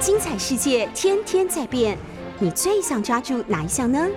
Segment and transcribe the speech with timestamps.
[0.00, 1.94] 精彩世界天天在变，
[2.38, 4.08] 你最想抓住哪一项呢？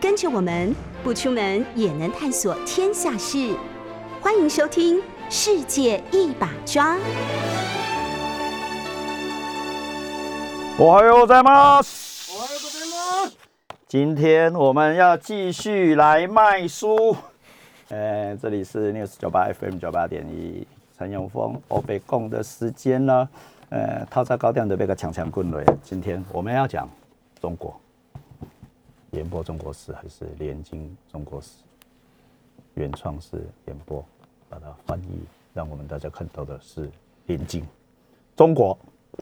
[0.00, 3.54] 跟着我们不出门也能探索天下事，
[4.22, 4.96] 欢迎收听
[5.28, 6.96] 《世界一把抓》。
[10.78, 11.76] 我还有在吗？
[11.76, 13.32] 我还有在吗？
[13.86, 17.14] 今天我们要继续来卖书。
[17.90, 20.66] 呃， 这里是 News 九八 FM 九八点一，
[20.96, 23.28] 陈永峰欧北共的时间呢？
[23.70, 25.64] 呃，套在高调的那个强强棍雷。
[25.80, 26.90] 今天我们要讲
[27.40, 27.80] 中国，
[29.12, 31.50] 演播中国史还是连经中国史？
[32.74, 34.04] 原创是演播，
[34.48, 35.20] 把它翻译，
[35.54, 36.90] 让我们大家看到的是
[37.26, 37.64] 连经
[38.36, 38.76] 中国，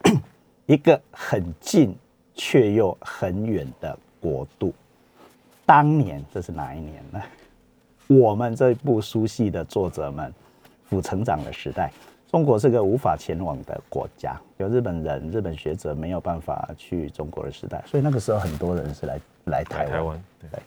[0.65, 1.95] 一个很近
[2.35, 4.73] 却又很远的国度。
[5.67, 7.21] 当年这是哪一年呢？
[8.07, 10.33] 我们这部书系的作者们，
[10.89, 11.93] 府成长的时代。
[12.29, 19.91] 中国是个无法前往的国家，有日本人、日本学者没有办法去中国的时代，所以那个时候很多人是来来台湾。
[19.91, 20.61] 台湾对，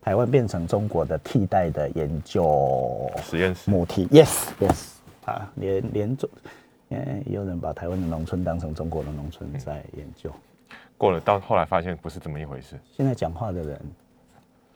[0.00, 4.06] 台湾变成中国的替代的研究实验室母体。
[4.06, 4.92] Yes，Yes，
[5.26, 6.30] 啊，连连中，
[6.88, 10.30] 嗯，有人把台湾的农村当成中国的农村在研究。
[10.96, 12.80] 过了到后来发现不是这么一回事。
[12.90, 13.78] 现在讲话的人，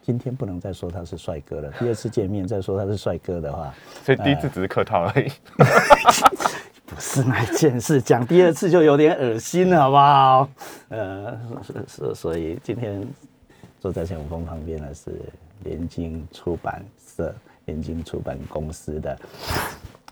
[0.07, 1.69] 今天不能再说他是帅哥了。
[1.81, 5.29] 第二次见面再说他是帅哥的话，所以第一次只是客套而已。
[6.87, 10.49] 不是那件事，讲第二次就有点恶心了，好不好？
[10.91, 11.37] 呃，
[11.89, 13.05] 所所以今天
[13.81, 15.21] 坐在陈永峰旁边的是
[15.65, 17.35] 联经出版社、
[17.65, 19.19] 联经出版公司的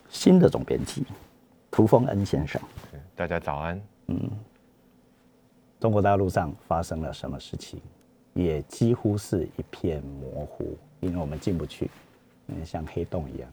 [0.09, 1.05] 新的总编辑
[1.71, 2.61] 涂峰恩先生。
[3.15, 3.81] 大家早安。
[4.07, 4.29] 嗯，
[5.79, 7.81] 中国大陆上发生了什么事情，
[8.35, 11.89] 也几乎是一片模糊，因为我们进不去，
[12.47, 13.49] 嗯，像黑洞一样。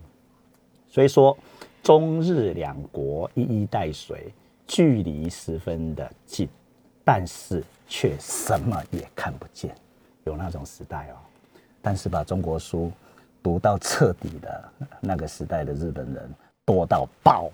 [0.88, 1.34] 所以说。
[1.82, 4.32] 中日两国一衣带水，
[4.68, 6.48] 距离十分的近，
[7.04, 9.74] 但是却什么也看不见，
[10.22, 11.18] 有那种时代哦。
[11.80, 12.92] 但是把中国书
[13.42, 16.30] 读到彻底的那个时代的日本人
[16.64, 17.50] 多到爆。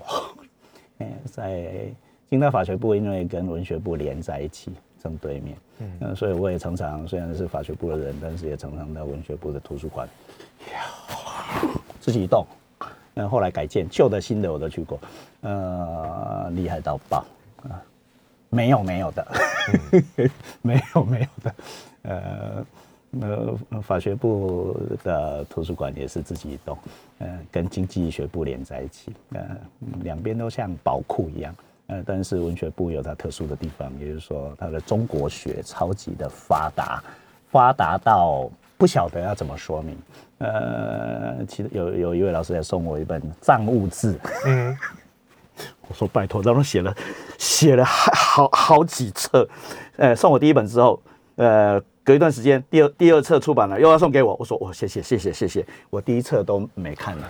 [0.98, 1.90] 嗯， 在
[2.28, 4.72] 京大法学部因为跟文学部连在一起，
[5.08, 5.56] 正对面，
[6.00, 10.06] 嗯，所以我也常常虽然是法学部的人，但是也常常到文学部的图书馆，
[11.98, 12.46] 自己一动。
[13.14, 15.00] 那后来改建，旧的、新的我都去过，
[15.40, 17.24] 呃，厉害到爆
[17.64, 17.82] 啊！
[18.50, 19.26] 没有没有的，
[20.62, 21.54] 没有没有的，
[22.02, 22.66] 呃，
[23.70, 26.78] 呃，法学部的图书馆也是自己一栋，
[27.18, 29.56] 呃，跟经济学部连在一起，呃，
[30.02, 31.52] 两边都像宝库一样，
[31.88, 37.02] 呃，但是文学部有它特殊的地方，也就是说它的中国学超级的发达，
[37.50, 38.50] 发达到。
[38.78, 39.98] 不晓得要怎么说明，
[40.38, 44.16] 呃，其实有有一位老师在送我一本藏物志，
[44.46, 44.78] 嗯，
[45.88, 46.94] 我说拜托，当中写了
[47.38, 49.48] 写了好好几册，
[49.96, 51.02] 呃，送我第一本之后，
[51.34, 57.28] 呃，隔一段时间，第二第二册出版了，又要送给我，我说我谢谢谢谢谢谢，我第一册都没看了，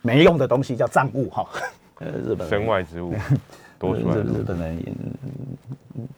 [0.00, 1.46] 没用的东西叫藏物哈，
[1.98, 3.12] 呃，日本身外之物。
[3.78, 4.82] 日日本人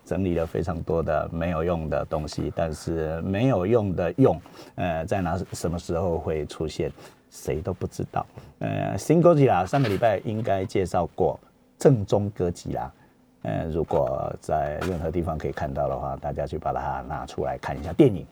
[0.04, 4.40] 整理了非常多的没有用的东西，但是没有用的用，
[4.76, 6.90] 呃，在哪什么时候会出现，
[7.30, 8.24] 谁都不知道。
[8.60, 11.38] 呃，新哥吉拉上个礼拜应该介绍过
[11.76, 12.92] 正宗哥吉拉，
[13.42, 17.92] 呃，如果在任何地方可以看到的话，大家去把它拿出来看一下。
[17.92, 18.24] 电影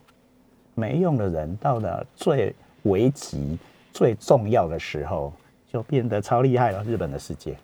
[0.73, 3.59] 没用的人到了最危急、
[3.91, 5.33] 最重要的时候，
[5.77, 6.83] 就变得超厉害了。
[6.83, 7.55] 日本的世界。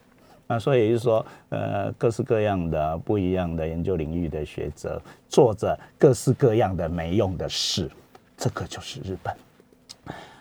[0.45, 7.89] 那所以就是说，呃，各式各样的不一样的研究领域的学者，做着各式各样的没用的事，
[8.37, 9.33] 这个就是日本。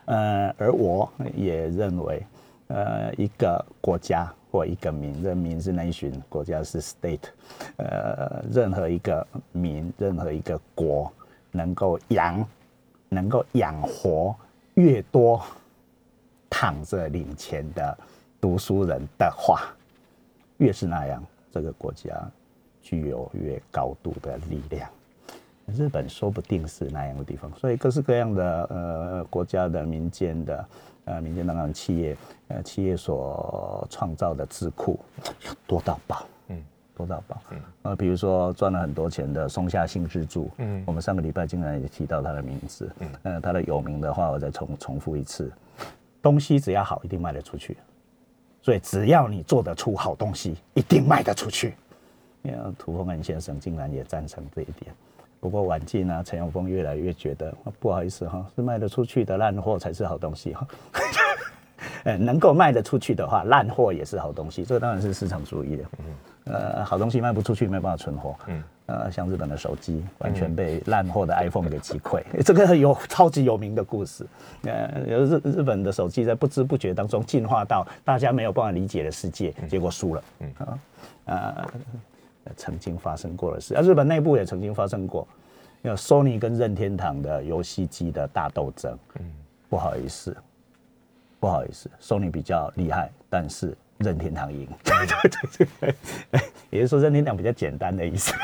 [0.05, 2.23] 呃，而我也认为，
[2.67, 7.31] 呃，一个国家或一个民，人民是 nation，国家是 state，
[7.77, 11.11] 呃，任何一个民，任何一个国，
[11.53, 12.45] 能够养，
[13.09, 14.35] 能够养活
[14.75, 15.41] 越多
[16.63, 17.99] 躺着领钱的
[18.41, 19.63] 读书人的话。
[20.59, 21.21] 越是那样，
[21.51, 22.15] 这个国家
[22.81, 24.89] 具有越高度的力量。
[25.67, 30.65] 日本说不定是那样的地方，所以各式各样的呃国家的民间的
[31.07, 32.17] 呃民间当然企业
[32.47, 35.01] 呃企业所创造的智库
[35.67, 36.63] 多到爆，嗯，
[36.95, 45.51] 多到爆，嗯，呃，比如说赚了很多钱的松下幸之助，嗯，我们上个礼拜竟然也提到他的名字，嗯，呃，他的有名的话我再重重复一次，
[46.23, 47.77] 东西只要好，一定卖得出去。
[48.63, 51.75] 所以只要你做得出好东西，一定卖得出去。
[52.41, 54.95] 你看涂峰恩先生竟然也赞成这一点。
[55.41, 60.67] 不过晚近啊，陈永峰越来越觉得不好意思哈，是卖得出去的烂货才是好东西哈。
[62.05, 65.85] 呃，能够卖得出去的话，烂货也是好东西，这当然是市场主义的。
[66.45, 68.37] 呃，好东西卖不出去，没办法存活。
[68.47, 74.27] 嗯，呃，像日本的手机完全被烂货的 iPhone 给击溃， 这个有超级有名的故事。
[74.65, 80.25] 呃，日日本的手机在不知不觉当中进化到大家没有办法理解的世界，结果输了。
[80.41, 80.53] 嗯
[81.27, 81.71] 啊，
[82.45, 85.27] 呃，曾经发生过的事，啊，日本内部也曾经发生过，
[85.83, 88.99] 有 Sony 跟任天堂的游戏机的大斗争。
[89.21, 89.25] 嗯，
[89.69, 90.37] 不好意思，
[91.39, 93.77] 不好意思，Sony 比较厉害，但是。
[94.03, 95.67] 任天堂赢，对对
[96.31, 96.41] 对，
[96.71, 98.35] 也就是说任天堂比较简单的意思，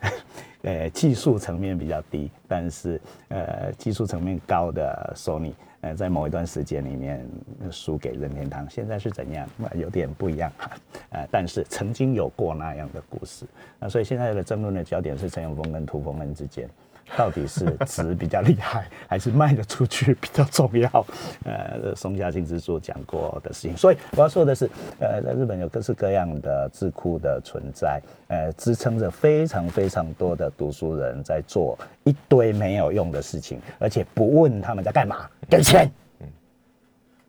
[0.62, 7.26] 呃，技术层面比较低，但是呃，技术层面高的 Sony，呃，在某一段时间里面
[7.70, 9.48] 输给任天堂，现在是怎样？
[9.74, 10.52] 有点不一样，
[11.10, 13.46] 呃，但是曾经有过那样的故事，
[13.78, 16.68] 那所以现在的争论的焦点是陈永峰跟涂峰恩之间。
[17.16, 21.06] 到底是值比较厉害， 还是卖得出去比较重要？
[21.44, 23.76] 呃，松下幸之助讲过的事情。
[23.76, 24.68] 所以我要说的是，
[25.00, 35.90] 呃，在日本有各式各样的智库的存在，呃，支撑着非常非常多的读书人在做一堆没有用的事情，而且不问他们在干嘛，给钱，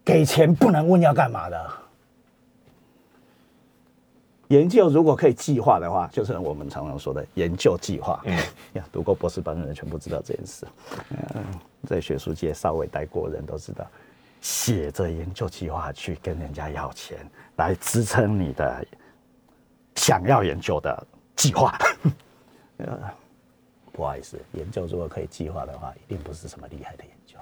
[0.03, 1.69] 给钱不能问要干嘛的。
[4.49, 8.19] 研究如果可以计划的话，就是我们常常说的研究计划。
[8.25, 8.35] 嗯，
[8.73, 10.65] 呀，读过博士班的人全部知道这件事。
[11.35, 11.43] 嗯，
[11.87, 13.85] 在学术界稍微待过人都知道，
[14.41, 17.17] 写着研究计划去跟人家要钱，
[17.57, 18.83] 来支撑你的
[19.95, 21.77] 想要研究的计划。
[22.77, 22.99] 呃，
[23.93, 27.37] 不好意思，研究如果可以计划的话，一定不是什么厉害的研究。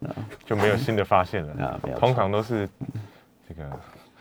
[0.00, 0.10] 嗯，
[0.44, 1.52] 就没有新的发现了。
[1.64, 2.68] 啊，没有，通常都是
[3.48, 3.70] 这个。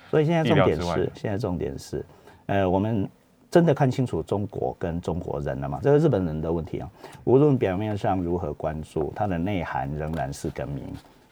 [0.09, 2.06] 所以现在重点是，现在重点是，
[2.48, 3.07] 呃，我们
[3.50, 5.80] 真的看清楚中国跟中国人了吗？
[5.81, 6.89] 这是日本人的问题啊。
[7.24, 10.83] 无论表面上如何关注，它的内涵仍然是更名。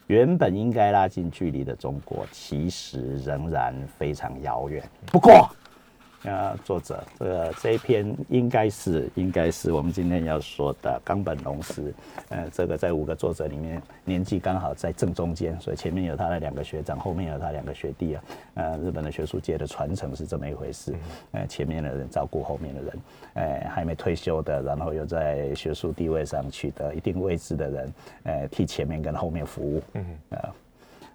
[0.06, 4.82] 原本应该拉近距离的中国，其实仍然非常遥远。
[5.06, 5.48] 不过。
[6.26, 11.94] 呃，作者，这个这一篇应该是应该是我们今天要说的冈本龙司，
[12.30, 18.24] 呃，这个在五个作者里面年纪刚好在正中间，所以前面有他的两个学长，后面有他两个学弟啊。
[18.54, 20.92] 呃，日本的学术界的传承是这么一回事，
[21.30, 22.98] 呃，前面的人照顾后面的人，
[23.34, 27.94] 呃，还没退休的，然后又在学术地位上取得一定位置的人，
[28.24, 30.48] 呃，替前面跟后面服务，嗯，呃，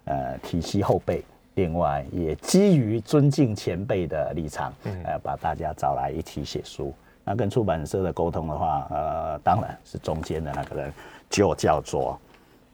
[0.04, 1.22] 呃，体系后辈。
[1.54, 4.72] 另外，也基于尊敬前辈的立场，
[5.04, 6.94] 呃，把大家找来一起写书。
[7.24, 10.92] 那跟出版社的沟通的话，呃，当然是中间的那个人，
[11.28, 12.18] 就叫做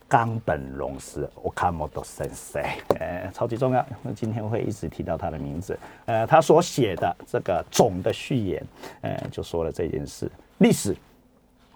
[0.08, 2.66] 冈本龙司 （Okamoto Sensei）。
[2.98, 3.84] 呃，超级重要，
[4.14, 5.78] 今天会一直提到他的名字。
[6.06, 8.64] 呃，他所写的这个总的序言，
[9.02, 10.96] 呃，就说了这件事：历史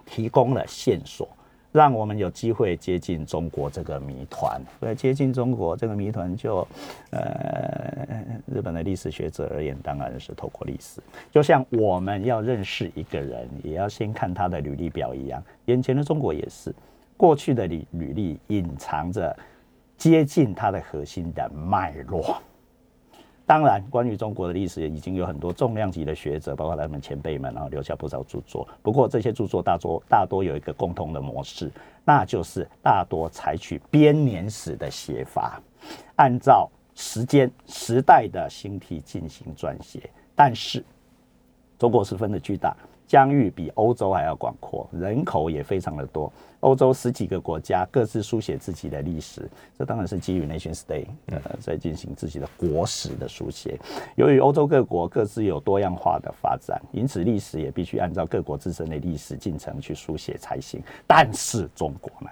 [0.05, 1.27] 提供了线索。
[1.73, 4.61] 让我们有机会接近中国这个谜团。
[4.81, 6.65] 为接近中国这个谜团，就
[7.09, 8.07] 呃，
[8.45, 11.01] 日本的历史学者而言，当然是透过历史。
[11.31, 15.43] 就像我们要认识一个人，也要先看他的履历表一样。
[15.65, 16.71] 眼前的中国也是，
[17.17, 19.35] 过去的履履历隐藏着
[19.97, 22.39] 接近它的核心的脉络。
[23.45, 28.67] 当然，关于中国的历史，已经有很多重量级的学者，包括他们前辈们，然后留下不少著作。
[28.81, 31.69] 不过，这些著作大多大多有一个共同的模式，
[32.05, 35.61] 那就是大多采取编年史的写法，
[36.15, 40.09] 按照时间时代的兴替进行撰写。
[40.33, 40.83] 但是，
[41.77, 42.75] 中国十分的巨大。
[43.13, 46.33] 疆域比欧洲还要广阔，人口也非常的多。
[46.61, 53.79] 欧洲十几个国家各自书写自己的历史，这当然是基于 nation state 呃在进行自己的国史的书写。
[54.15, 60.81] 由于欧洲各国各自有多样化的发展，因此历史也必须按照各国自身的历史进程去书写才行。
[61.05, 62.31] 但是中国呢，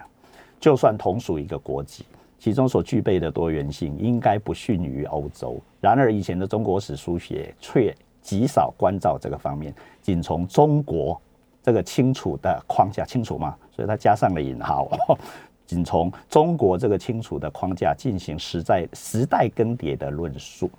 [0.58, 2.04] 就算同属一个国籍，
[2.40, 5.62] 其中所具备的多元性应该不逊于欧洲。
[5.80, 7.94] 然而以前的中国史书写却。
[8.22, 11.20] 极少关照这个方面，仅从中国
[11.62, 13.56] 这个清楚的框架清楚吗？
[13.70, 14.88] 所以他加上了引号，
[15.66, 20.70] 仅从中国这个清楚的框架进行时代时代更迭的论述，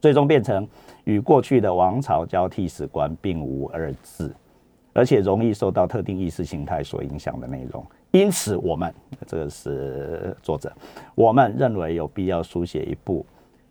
[0.00, 0.66] 最终变成
[1.04, 4.30] 与过去的王朝交替史观并无二致，
[4.92, 7.84] 而且容易受到特定意识形态所影响的内容。
[8.12, 8.92] 因此，我们
[9.26, 10.72] 这个是作者，
[11.14, 13.24] 我们认为有必要书写一部。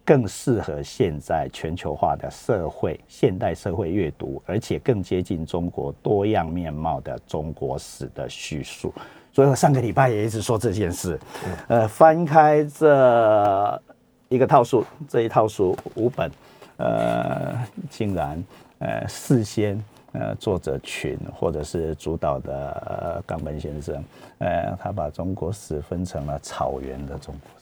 [0.10, 8.92] 更适合现在全球化的社会、现代社会阅读，而且更接近中国多样面貌的中国史的叙述。
[9.32, 11.20] 所以我上个礼拜也一直说这件事。
[11.68, 13.82] 呃，翻开这
[14.30, 16.32] 一个套书，这一套书五本，
[16.78, 17.56] 呃，
[17.88, 18.44] 竟然
[18.80, 19.80] 呃事先
[20.14, 24.04] 呃作者群或者是主导的冈本先生，
[24.40, 27.59] 呃，他把中国史分成了草原的中国。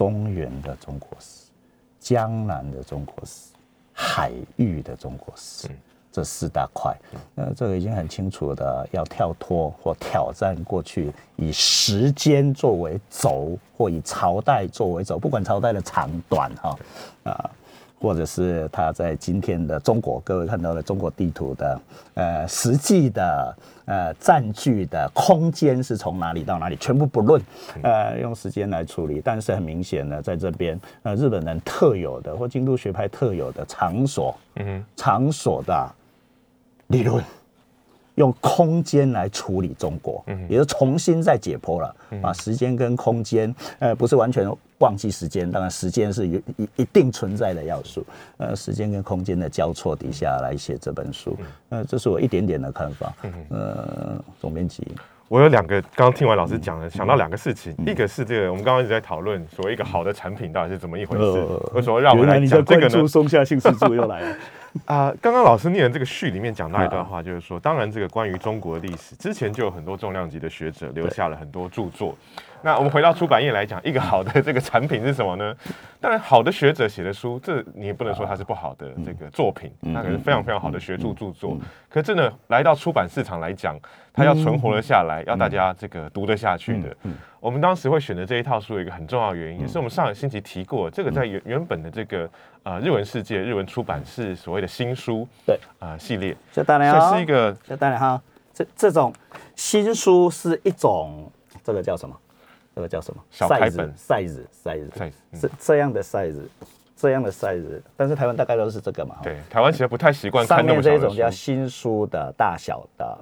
[0.00, 1.50] 中原的中国史、
[1.98, 3.50] 江南的中国史、
[3.92, 5.68] 海域的中国史。
[6.12, 6.92] 这四大块，
[7.36, 16.76] 那这个已经很清楚的，要跳脱或挑战过去以时间作为轴，或以朝代作为轴，不管朝代的长短哈，
[17.22, 17.50] 啊，
[18.00, 21.80] 或者是他在今天的中国，各位看到的中国地图的，
[22.14, 27.40] 呃，实际的呃占据的空间是从哪里到哪里，全部不论，
[27.82, 35.90] 呃，用时间来处理，但是很明显呢，在这边，呃，日本人特有的或京都学派特有的场所，嗯场所的。
[36.90, 37.22] 理论
[38.16, 44.44] 用空间来处理中国，也就重新再解剖了，把时间跟空间，呃，不是完全
[44.80, 46.42] 忘记时间，当然时间是一
[46.76, 48.04] 一定存在的要素，
[48.36, 51.38] 呃，时间跟空间的交错底下来写这本书，
[51.70, 53.14] 呃，这是我一点点的看法，
[53.48, 54.86] 呃，总编辑。
[55.28, 57.72] 我有两个，刚刚听完老师讲了，想到两个事情。
[57.86, 61.46] 一个是这个，我们刚刚一直在讨论，所谓一个好的产品到底是怎么一回事。
[61.72, 63.06] 为什么让我来讲这个呢？
[63.06, 64.36] 松下幸之助又来了
[64.86, 65.14] 啊！
[65.20, 72.16] 刚刚老师念的这个序里面讲到一段话，就是说，当然这个关于中国的历史，之前就有很多重量级的学者留下了很多著作。
[72.62, 75.54] 那我们回到出版业来讲，一个好的这个产品是什么呢？
[76.00, 81.56] 当然，好的学者写的书，这你也不能说它是不好的这个作品，那可是非常非常好的学术著作。
[81.88, 83.78] 可真的来到出版市场来讲，
[84.12, 86.96] 它要存活了下来，要大家这个读得下去的。
[87.38, 92.28] 我们当时会选择这一套书，有一个很重要的原因，也是我们上个星期提过，这个在原原本的这个
[92.62, 96.36] 呃日文世界，日文出版是所谓的新书对啊系列。
[96.52, 98.20] 这当然是一个，这当然哈，
[98.52, 99.12] 这这种
[99.54, 101.30] 新书是一种，
[101.64, 102.14] 这个叫什么？
[102.74, 103.22] 这个叫什么？
[103.30, 106.40] 小开本 size，size，size，这这样的 size，
[106.96, 109.16] 这样的 size，但是台湾大概都是这个嘛。
[109.22, 113.18] 对，台湾其实不太习惯上面这一种叫新书的大小的，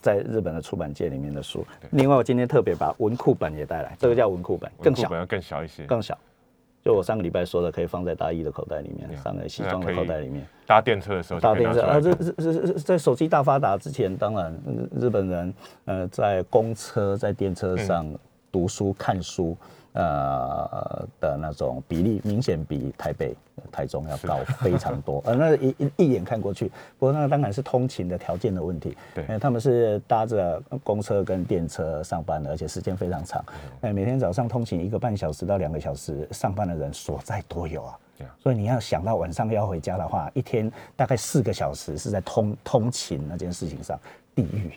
[0.00, 1.66] 在日本的出版界里面的书。
[1.90, 6.16] 另外，我今天特别把文库本也带来，这个叫文库本，更小，更小一些，更小。
[6.82, 10.46] 就我上个礼拜说的，可以放在大衣的口袋里面，放在西装的口袋里面。
[10.64, 14.56] 搭电车的时候，搭电车啊，这这这在手机大发达之前，当然
[14.98, 18.06] 日本人呃在公车在电车上。
[18.56, 19.54] 读书看书，
[19.92, 23.36] 呃的那种比例明显比台北、
[23.70, 25.22] 台中要高非常多。
[25.28, 28.96] 呃，那一一一眼看过去，不过那当然是通勤的条件的问题。
[29.14, 33.44] 对，他们是搭着公车跟电车上班的，而且时间非常长。
[33.82, 37.98] 哎，每天早上通勤一个半小时到两个小时，上班的人所在多有啊。
[38.42, 44.00] 所以你要想到晚上要回家的话，一天大概四个小时是在通通勤那件事情上，
[44.34, 44.72] 地狱。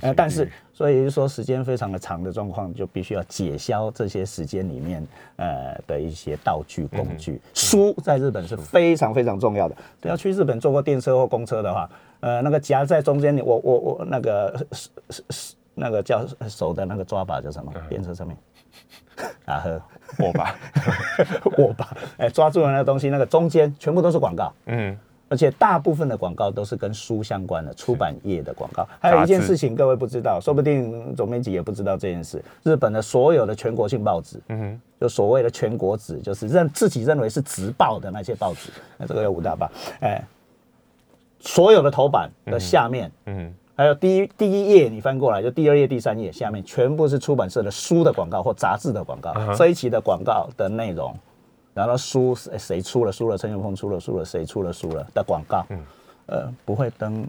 [0.00, 7.40] 呃，但是，所以说时间非常的长的状况，就必须要解消这些时间里面呃的一些道具工具。
[7.52, 9.76] 书在日本是非常非常重要的。
[10.02, 11.88] 要去日本坐过电车或公车的话，
[12.20, 17.72] 呃，那个夹在中间，我我我那个是是是那个叫手的那个抓把叫什么？
[17.88, 18.36] 电车上面
[19.44, 19.82] 啊呵，
[20.20, 20.56] 握把，
[21.58, 24.52] 握把，哎，抓住了那个东西，那个中间全部都是广告。
[24.66, 24.98] 嗯。
[25.34, 28.86] 而且大部分的广告都是跟书相关的，出版业的广告。
[29.00, 32.40] 还有一件事情，各位不知道，说不定总编辑也不知道这件事。
[32.62, 40.24] 日本的所有的全国性报纸，嗯哼，就所谓的全国纸，就是认自己认为是直报的那些报纸，那这个有五大报，哎，
[41.40, 51.12] 所有的头版的下面，嗯，还有第一第一页你翻过来，就第二页、第三页下面全部是出版社的书的广告或杂志的广告，这一期的广告的内容。
[51.74, 55.78] 然后输谁谁出了输了，陈永峰出了输了，谁出了输了的广告，嗯，
[56.26, 57.26] 呃，不会登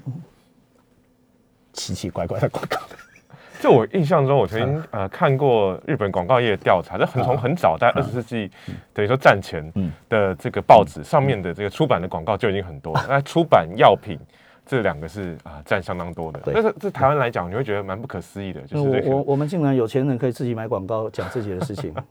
[1.73, 2.77] 奇奇怪怪的广告。
[3.61, 8.51] 就我印象中，我曾经呃看过日本广告业的调查，这很从很早在二十世纪
[8.93, 9.73] 等于说战前
[10.09, 12.93] 的这个报纸上面的这个出版的广告就已经很多。
[13.09, 14.19] 那出版药品
[14.65, 16.41] 这两个是啊占相当多的。
[16.45, 21.95] 但是在台湾来讲，你会觉得蛮不可思议的，就是我我们竟然有钱人可以自己买广告讲自己的事情。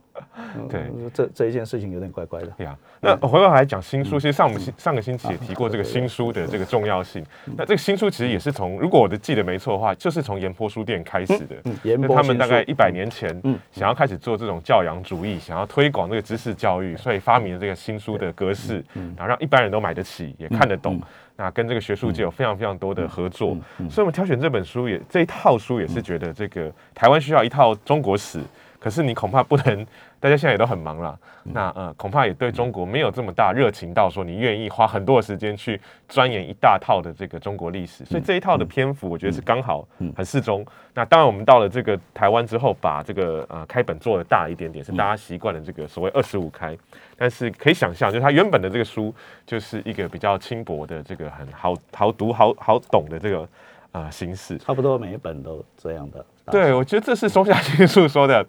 [0.68, 2.48] 对，这这一件事情有点怪怪的。
[2.56, 7.24] 对啊，那回过来讲新书，其实上我们上个星期也提过这个新书的这个重要性。
[7.56, 11.56] 那这个新书其实也是从，如果我的记得没错的话，就是从盐坡书店开始的。
[11.82, 13.30] 盐坡他们大概一百年前，
[13.70, 18.84] 想要开始做这种教养主义，想要推广这个知识教育，所以发明了这个新书的格式，
[19.16, 21.00] 然后让一般人都买得起，也看得懂。
[21.36, 23.56] 那跟这个学术界有非常非常多的合作，
[23.90, 28.40] 所以我们挑选这本书也这一套书也是觉得这个台湾需要一套中国史。
[28.84, 29.86] 可是你恐怕不能，
[30.20, 40.62] 大家现在也都很忙了，那呃恐怕也对中国没有这么大热情到说你愿意花很多的时间去钻研一大套的这个中国历史，所以这一套的篇幅我觉得是刚好很适中。
[40.92, 46.76] 那当然我们到了这个台湾之后，把这个呃开本做的大一点点，是大家习惯的这个所谓二十五开，
[47.16, 49.14] 但是可以想象，就是它原本的这个书
[49.46, 53.48] 就是一个比较轻薄的这个很好好读好好懂的这个。
[53.94, 54.58] 啊形式。
[54.58, 56.26] 差不多每一本都这样的。
[56.50, 58.44] 对，我觉得这是松下幸树说的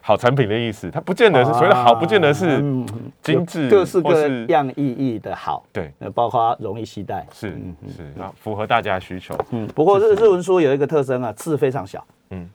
[0.00, 0.90] 好产品的意思。
[0.90, 2.58] 它不见得是所谓的好，不见得是
[3.22, 5.64] 精致，各式各样意义的好。
[5.72, 7.50] 对，包括容易携带，是
[7.96, 9.38] 是那，符合大家的需求。
[9.50, 12.04] 嗯，不过日日文书有一个特征啊，字非常小。
[12.30, 12.48] 嗯，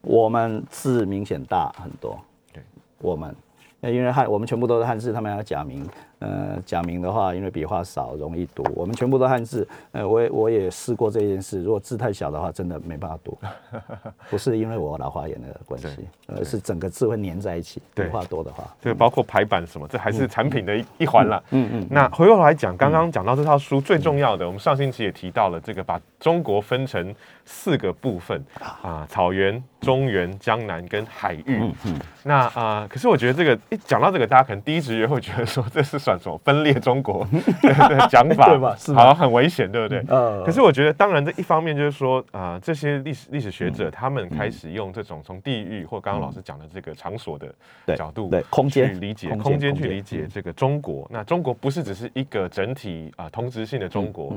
[0.00, 2.18] 我们字明显大很多。
[2.52, 2.62] 对，
[3.00, 3.34] 我们。
[3.82, 5.86] 因为汉，我们全部都是汉字，他们要假名。
[6.24, 8.64] 呃，假名的话，因为笔画少，容易读。
[8.74, 9.68] 我们全部都汉字。
[9.92, 11.62] 呃，我也我也试过这件事。
[11.62, 13.36] 如果字太小的话，真的没办法读。
[14.30, 17.82] 不是因为我老花眼的关系，而是整个字会粘在一起。
[17.94, 21.42] 笔画多的话，对包括排版什么，这还是产品的一一环了。
[21.50, 21.86] 嗯嗯。
[21.90, 27.14] 那回过头来讲，刚刚讲到这套书最重要的，我们上星期也提到了这个，把中国分成
[27.44, 28.44] 四个部分
[28.82, 29.62] 啊，草原。
[29.84, 37.22] 中原、江南跟海域，嗯那啊，可是我觉得这个一讲到这个，大家可能第一直觉会觉得说这是算什么分裂中国
[37.60, 38.74] 的讲法，对吧？
[38.94, 40.02] 好像很危险，对不对？
[40.08, 47.54] 呃，可是我觉得，当然这一方面就是说啊，这些历史历史学者他们开始用这种从地域或刚刚老师讲的这个场所的
[47.94, 51.06] 角度，对空间去理解空间去理解这个中国。
[51.12, 54.34] 那中国不是只是一个整体啊，同质性的中国。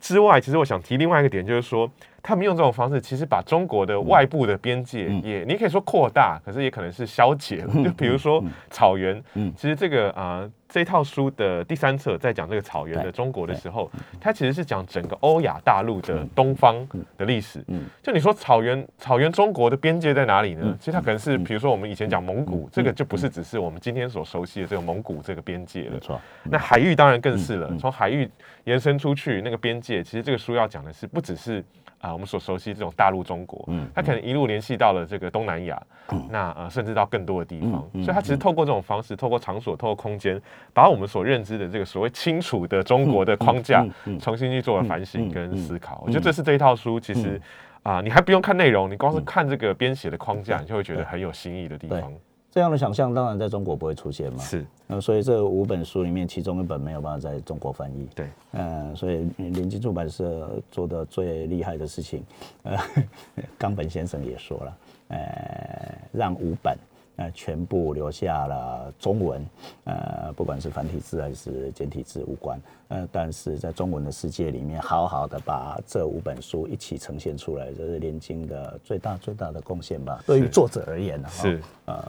[0.00, 1.90] 之外，其实我想提另外一个点，就是说，
[2.22, 7.72] 他们用这种方式，其实把中国的外部的边界也，你可以说扩大，可是也可能是消解了。
[7.82, 9.22] 就比如说草原，
[9.56, 10.48] 其实这个啊。
[10.68, 17.64] 这套书的第三册在讲这个草原的中国的时候，它其实是讲整个欧亚大陆的东方的历史。
[17.68, 20.76] 嗯，就你说草原，草原中国的边界在哪里呢？
[20.78, 25.92] 其实它可能是，比如说我们以前讲蒙古，这个就不是只是我们今天所熟悉的这个蒙古这个边界了。
[25.92, 26.20] 没错。
[26.44, 28.28] 那海域当然更是了，从海域
[28.64, 31.64] 延伸出去那个边界，其实这个书要讲的是不只是。
[32.00, 35.82] 啊，我们所熟悉这种大陆中国，嗯，它可能一路联系到了这个东南亚，
[36.30, 40.40] 那呃，甚至到更多的地方，所以它其实透过这种方式，透过场所，透过空间，
[40.72, 43.84] 把我们所认知的这个所谓清楚的中国的框架，
[44.20, 46.02] 重新去做了反省跟思考。
[46.06, 47.40] 我觉得这是这一套书，其实
[47.82, 52.12] 啊，你还不用看内容，你光是看这个编写的框架，你就会觉得很有新意的地方。
[52.58, 62.24] 这样的想象当然在中国不会出现嘛，是，那所以这五本书里面，其中一本没有办法在中国翻译，对，嗯，所以联经出版社做的最厉害的事情，
[62.64, 62.76] 呃，
[63.56, 64.76] 冈本先生也说了，
[65.10, 66.76] 呃，让五本。
[67.18, 69.44] 呃，全部留下了中文，
[69.84, 80.22] 呃，不管是繁体字还是简体字无关，呃，但是在中文的世界里面，好好的把这五本书一起呈现出来，这是连经的最大最大的贡献吧。
[80.24, 82.08] 对于作者而言呢，是啊，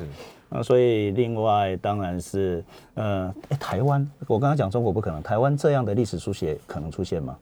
[0.49, 7.35] 啊，所以另外当然是，呃，台湾，我刚刚讲中国不可能，台湾这样的历史书写可能出现吗？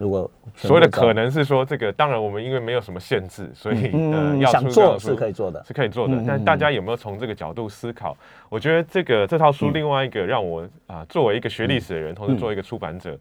[0.00, 6.24] 如果所谓的可能是说，这个当然我们因为没有什么限制，所以呃要，想做是可以做的，是可以做的。
[6.26, 8.16] 但大家有没有从这个角度思考？
[8.48, 13.14] 我觉得这个这套书另外一个让我啊，作为一个学历史的人，同时作为一个出版者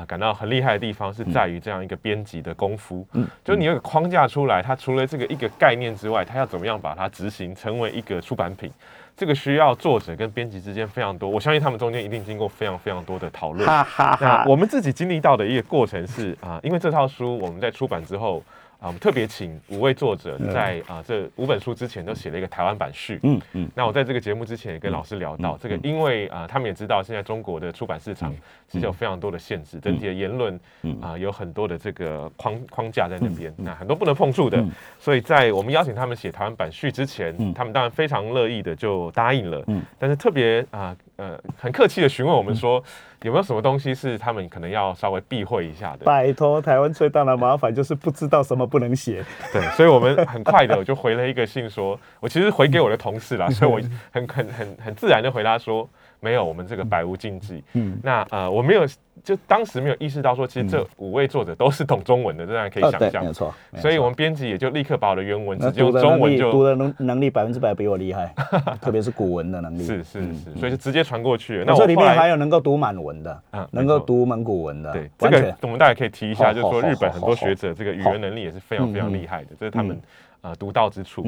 [0.00, 3.06] 啊，感到很厉害的地方是在于这样一个编辑的功夫。
[3.12, 8.70] 嗯，就你有个框架出来，它除了这个一个概念之外，它要怎么样把它执行成为一个出版品？
[9.16, 13.66] 这个需要作者跟编辑之间非常多，我相信他们中间一定经过非常非常多的讨论。
[13.66, 18.42] 那我们自己经历到的一个过程是啊，因为这套书我们在出版之后。
[18.80, 23.20] 啊，我们特别请五位作者在啊这五本书之前都写了一个台湾版序。
[23.22, 23.70] 嗯嗯。
[23.74, 28.34] 那我在这个节目之前也跟老师聊到这个，因为啊他们也知道现在中国的出版市场
[28.68, 30.58] 其实有非常多的限制，整体的言论
[31.02, 34.64] 啊有很多的这个框框架在那边，那很多不能碰触的。
[34.98, 39.62] 所以在我们邀请他们写台湾版序之前，他们当然非常乐意的就答应了。
[39.66, 39.82] 嗯。
[39.98, 42.82] 但是特别啊呃很客气的询问我们说。
[43.22, 46.06] 有没有什么东西是他们可能要稍微避讳一下的？
[46.06, 49.22] 拜托，台湾最大的麻烦就是不知道什么不能写。
[49.52, 53.78] 对，所以我们很快的我就回了一个信，说我其实回给我的同事啦， 所以我
[54.10, 55.86] 很很很很自然的回答说。
[56.20, 57.62] 没有，我们这个百无禁忌。
[57.72, 58.86] 嗯，那呃，我没有，
[59.24, 63.24] 就当时没有意识到说，其实这五位作者都是懂中文的，这样可以想象。
[63.24, 63.52] 没错。
[63.76, 68.34] 所以我们编辑也就立刻把我的原文直接用中文就读的能能力百分之百比我厉害，
[68.80, 69.84] 特别是古文的能力。
[69.84, 71.64] 是是是，所以就直接传过去。
[71.66, 74.92] 那这里面还有能够读满文的，嗯，能够读蒙古文的。
[74.92, 79.98] 对，这个我们大家可以提一下，就是说日本很多学者这个语言能力也是非常非常厉害的，这是他们
[80.42, 81.26] 呃独到之处。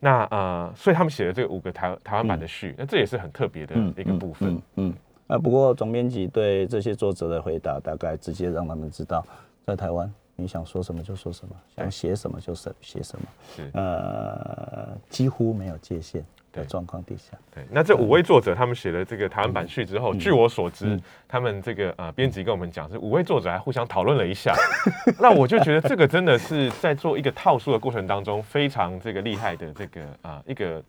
[0.00, 4.60] 那呃，所以他们写了这个五个台台湾版的序，那这也是很特别的一个部分。
[4.76, 4.94] 嗯，
[5.26, 9.22] 啊，不过总编辑对这些作者的回答，大概直接让他们知道，
[9.66, 13.26] 在台湾你想说什么就说什么，想写什么就写写什么，
[13.74, 16.24] 呃，几乎没有界限。
[16.52, 24.54] 的状况底下，对，那这五位作者他们写了这个台湾版序之后，据我所知，他们这个呃编辑跟我们讲，是五位作者还互相讨论了一下，
[25.20, 30.82] 那我就觉得这个真的是在做一个套书的过程当中非常这个厉害的这个啊一个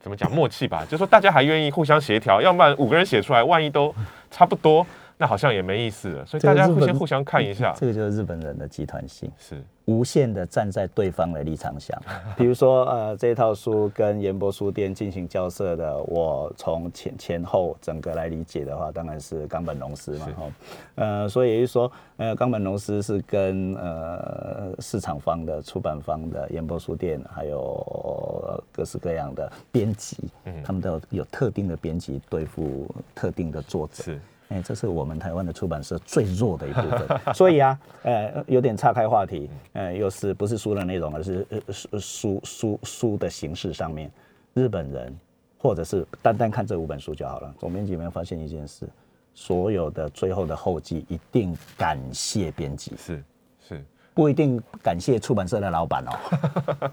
[0.00, 3.94] 怎么讲默契吧，就说大家还愿意互相协调，要不然五个人写出来，万一都
[4.30, 4.86] 差不多，
[5.18, 6.26] 那好像也没意思了。
[6.26, 12.00] 所以大家先互相看一下，这个就是日本人的集团性，是无限的站在对方的立场想。
[12.36, 20.46] 比如说，呃，这套书跟研博书店进行交涉的，我从前前后整个来理解的话，当然是冈本龙司嘛，哈，
[20.96, 34.02] 呃，所以也就是说，呃，冈本龙司是跟呃市场方的、出版方的研博书店，还有各式各样的编辑，嗯，他们都有特定的编辑对付特定的作者。
[34.02, 34.20] 是。
[34.52, 44.10] 哎，这是我们台湾的出版社最弱的一部分，所以啊，呃，有点岔开话题，呃，又是不是书的内容，而是书书书书的形式上面，
[44.52, 45.18] 日本人
[45.56, 47.54] 或者是单单看这五本书就好了。
[47.58, 48.86] 总编辑有没有发现一件事？
[49.34, 53.24] 所有的最后的后记一定感谢编辑，是
[53.66, 56.90] 是，不一定感谢出版社的老板哦。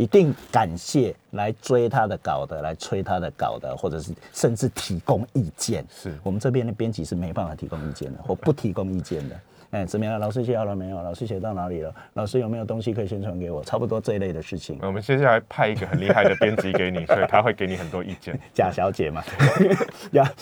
[0.00, 5.84] 一定感谢来追他的稿的，来催他的稿的，或者是甚至提供意见。
[5.90, 9.38] 是我们这边的编辑是没办法提供意见的，或不提供意见的。
[9.72, 10.18] 哎，怎么样？
[10.18, 11.02] 老师写好了没有？
[11.02, 11.94] 老师写到哪里了？
[12.14, 13.62] 老师有没有东西可以宣传给我？
[13.62, 14.78] 差不多这一类的事情。
[14.80, 18.40] 我们接下来派一个很厉害的编辑给你，所以他会给你很多意见。
[18.54, 19.22] 贾小姐嘛，
[20.12, 20.32] 呀，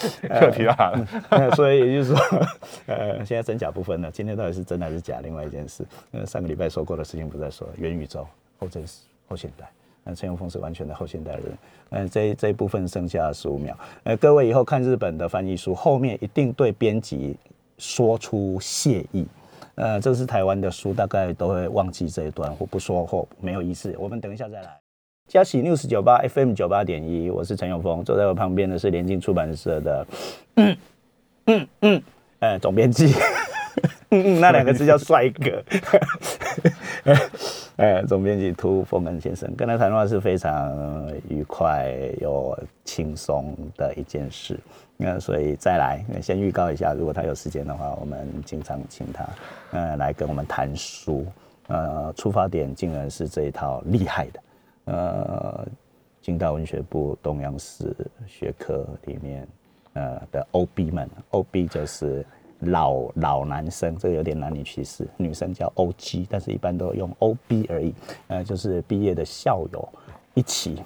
[0.41, 1.51] 又提到他了。
[1.57, 2.47] 所以也就是说，
[2.87, 4.09] 呃，现在真假不分了。
[4.09, 5.19] 今天到底是真还是假？
[5.21, 7.67] 另外一件事，呃，上个礼拜说过的事情不再说。
[7.77, 8.25] 元宇宙
[8.57, 8.99] 后真实。
[9.29, 9.69] 后现代，
[10.03, 11.43] 那陈永峰是完全的后现代人。
[11.91, 13.77] 嗯，这这一部分剩下十五秒。
[14.03, 17.35] 呃，各位以后看日本的翻译书，后面一定对编辑
[17.77, 19.25] 说出谢意。
[19.75, 23.95] 呃，这是台湾的书，大概都会忘记这一段，或不说或没有意思。
[23.97, 24.77] 我们等一下再来。
[25.27, 30.07] 嘉喜 news 九八 FM 九八点一，我是陈永峰，坐在我旁边的是联经出版社的，
[30.55, 30.77] 嗯
[31.45, 32.03] 嗯嗯，
[32.39, 33.13] 呃，总编辑。
[34.11, 35.63] 嗯嗯，那两个字叫帅哥。
[37.77, 44.59] 哎， 总编辑涂峰恩先生跟他谈话是非常愉快又轻松的一件事。
[44.97, 49.25] 那所以再来先预告一下，如果他有时间的话，我们经常请他
[49.71, 51.25] 呃来跟我们谈书。
[51.67, 54.39] 呃，出发点竟然是这一套厉害的。
[54.85, 55.67] 呃，
[56.19, 57.95] 京大文学部东洋史
[58.25, 59.47] 学科里面
[59.93, 62.25] 呃的 OB 们，OB 就是。
[62.59, 65.07] 老老男生，这个有点男女歧视。
[65.17, 67.93] 女生叫 O G，但是一般都用 O B 而已。
[68.27, 69.89] 呃，就是毕业的校友
[70.33, 70.81] 一起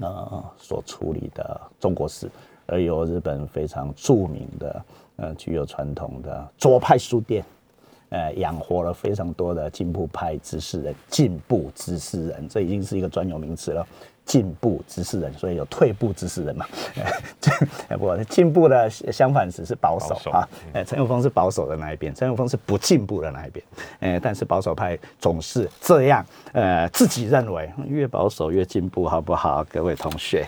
[0.00, 2.30] 呃所处理的中国史，
[2.66, 4.84] 而由日本非常著名的
[5.16, 7.44] 呃具有传统的左派书店，
[8.08, 10.94] 呃养活了非常多的进步派知识人。
[11.08, 13.86] 进步知识人，这已经是一个专有名词了。
[14.26, 16.66] 进步知识人，所以有退步知识人嘛？
[17.88, 20.46] 哎，不，进步的相反词是保守啊。
[20.74, 23.64] 哎，陈永峰是保守的那一边，陈永峰是不进步的那一边。
[24.00, 29.64] 哎，但是保守派总是这样，呃，自己认为越保守越进步，好不好？
[29.70, 30.44] 各位同学，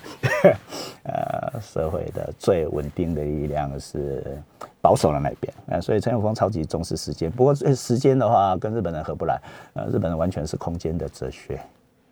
[1.05, 4.43] 呃，社会的最稳定的力量是
[4.81, 5.55] 保守的那一边。
[5.69, 9.41] 呃，所以陈永峰超级重视时间，不过时间的话跟日本人合不来。
[9.75, 11.61] 呃，日本人完全是空间的哲学。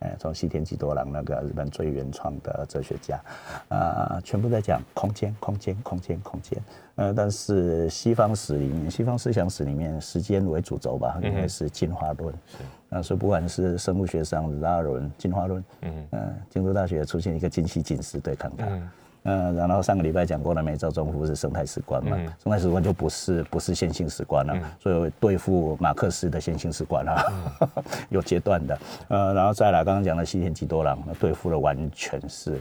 [0.06, 3.20] 哎，从西田几多郎那个日本最原创的哲学家，
[3.68, 6.62] 啊，全部在讲空间，空间，空间，空间。
[6.94, 12.32] 呃，但是西方史里面，西方思想史里面，时间为主轴吧，应该是进化论。
[12.46, 12.58] 是。
[12.88, 18.64] 那所以不管是生物学上的达尔文进化论，嗯嗯，京都大学出现一个金西紧实对抗它。
[18.66, 18.88] 嗯，
[19.26, 27.24] 然后上个礼拜讲过了美洲中府是生态史观嘛，生态史观就不是不是线性史观了，所以对付马克思的线性史观啊，
[28.08, 28.78] 有阶段的。
[29.08, 32.58] 呃，然后再来刚刚讲的西田吉多郎，那对付的完全是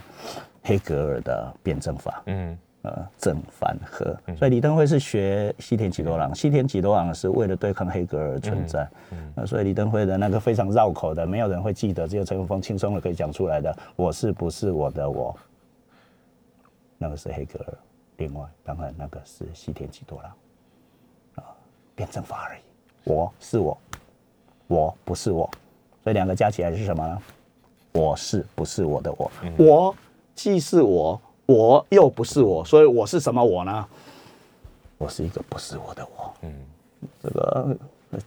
[0.64, 4.16] 黑格尔的辩证法，嗯，呃，正反合。
[4.36, 8.88] 所以李登辉是学西田吉多郎，西田吉多郎是为了对抗黑格尔存在。
[9.12, 15.36] 嗯，所以李登辉的那个非常绕口的，没有人会记得，只有陈永峰轻松的可以讲出来的，我是不是我的我。
[17.06, 17.74] 那个是黑格尔，
[18.18, 20.32] 另外当然那个是西田几多郎，
[21.36, 21.54] 啊，
[21.94, 22.62] 辩证法而已。
[23.04, 23.78] 我是我，
[24.66, 25.48] 我不是我，
[26.04, 27.22] 所以两个加起来是什么呢？
[27.92, 29.32] 我是不是我的我？
[29.56, 29.96] 我
[30.34, 33.88] 既是我，我又不是我，所以我是什么我呢？
[34.98, 36.34] 我是一个不是我的我。
[36.42, 36.52] 嗯，
[37.22, 37.78] 这个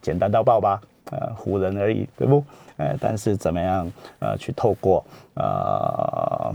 [0.01, 0.81] 简单到爆吧？
[1.07, 2.45] 呃，唬人而已，对不？
[2.77, 3.93] 呃，但是怎么样？
[4.21, 6.55] 呃，去透过呃。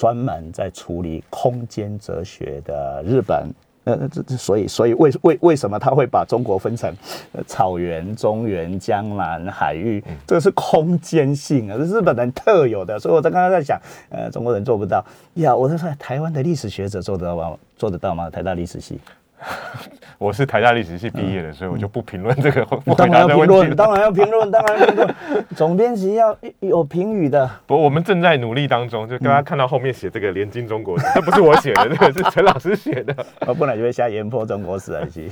[0.00, 3.52] 专门在处理空间哲学的日本，
[3.84, 6.90] 呃，这所以所以为为为什么他会把中国分成
[7.46, 10.02] 草原、中原、江南、海域？
[10.26, 12.98] 这个是空间性啊，是日本人特有的。
[12.98, 15.54] 所以我在刚刚在想，呃，中国人做不到呀。
[15.54, 17.58] 我在说，台湾的历史学者做得到吗？
[17.76, 18.30] 做得到吗？
[18.30, 18.98] 台大历史系。
[20.20, 22.62] 我是台大历史系毕业的，所以我就不评论这个。
[22.94, 25.14] 当然要评论，当然要评论，当然要评论。
[25.56, 27.50] 总编辑要有评语的。
[27.66, 29.08] 不，我们正在努力当中。
[29.08, 33.16] 就大家看到后面写这个“连经中国史”，这 不是我写的，这 个是陈老师写的。
[33.46, 35.26] 我本来就会瞎研破中国史而已。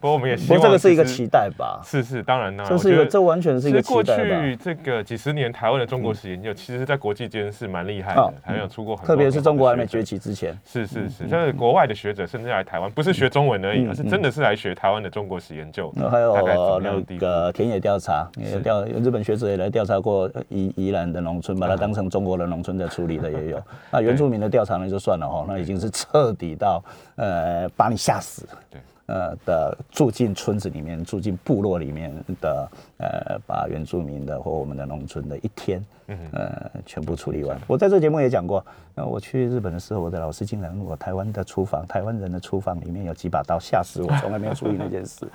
[0.00, 1.80] 不过我们也希望这个是一个期待吧。
[1.84, 2.64] 是是，当然呢。
[2.68, 9.14] 这是一个，这完全是一个期待过去这个几十年台湾的中国史研究，其实在国际间是蛮厉害的，台湾有出过很多。
[9.14, 10.58] 特别是中国还没崛起之前。
[10.64, 15.92] 是是是，就是国外的学者甚至来台湾，不是学中文而已，而是真的是来学台湾的中国史研究。
[15.94, 23.62] 那还有那个田野调查，也调日本学者也来调查过宜宜兰的农村，把它当成中国的农村在处理的也有。
[23.92, 26.82] 那原住民的调查呢就算了哈，那已经是彻底到
[27.16, 28.48] 呃把你吓死。
[28.70, 28.80] 对。
[29.06, 35.84] 呃的住进村子里面，住进部落里面的，呃，把原住民的或我们的农村的一天，
[36.32, 37.58] 呃，全部处理完。
[37.66, 38.64] 我在这节目也讲过，
[38.94, 45.26] 那，我去日本的时候，我的老师竟然问我台湾的厨房，台湾人的厨房里面有几把刀，吓死我，从来没有注意那件事。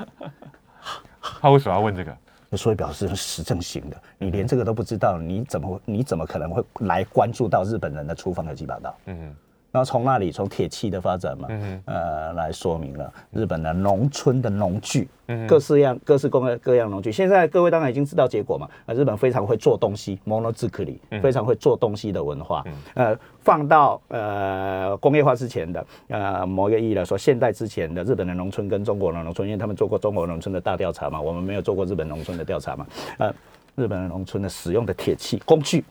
[1.39, 2.15] 他为什么要问这个？
[2.57, 8.93] 所以表示是实证型的，你连这个都不知道，你怎么你怎么可能会来关注到日本人的厨房有几把刀？
[9.05, 9.33] 嗯。
[9.71, 11.47] 然后从那里从铁器的发展嘛，
[11.85, 15.07] 呃，来说明了日本的农村的农具，
[15.47, 17.11] 各式样各式各各样农具。
[17.11, 22.63] 现在各位当然已经知道结果嘛，啊，日本非常会做东西，mono 字克里非常会做东西的文化。
[22.95, 32.85] 呃，放到呃工业化之前的呃某一个意义来说，现代之前的日本的农村跟中国的农村，因为他们做过中国农村的大调查嘛，我们没有做过日本农村的调查嘛，
[33.19, 33.33] 呃，
[33.75, 35.85] 日本的农村的使用的铁器工具。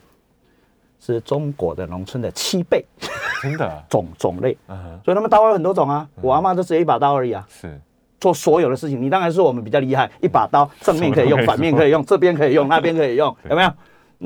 [1.01, 2.85] 是中国的农村的七倍，
[3.43, 4.57] 真的种种类，
[5.05, 6.07] 所以他们刀有很多种啊。
[6.21, 7.81] 我阿妈就只有一把刀而已啊，是
[8.21, 9.01] 做所有的事情。
[9.01, 13.73] 你当然说我们比较厉害，一把刀正面可以用，反面可以用，这边可以用，那边可以用， 有没有？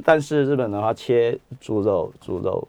[0.05, 2.67] 但是日本的话，切猪肉，猪肉。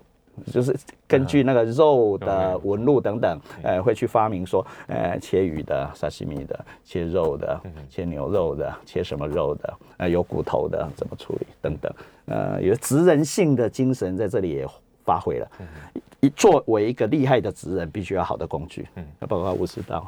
[0.51, 0.75] 就是
[1.07, 11.93] 根据那个肉的纹路等等，呃，会去发明说，呃，切鱼的、沙西米的、切肉的、切牛肉的、切什么肉的，呃，有骨头的怎么处理等等，
[12.25, 14.67] 呃，有职人性的精神在这里也
[15.03, 15.47] 发挥了。
[16.21, 20.05] 一作为一个厉害的职人，必须要好的工具，嗯，包括武士刀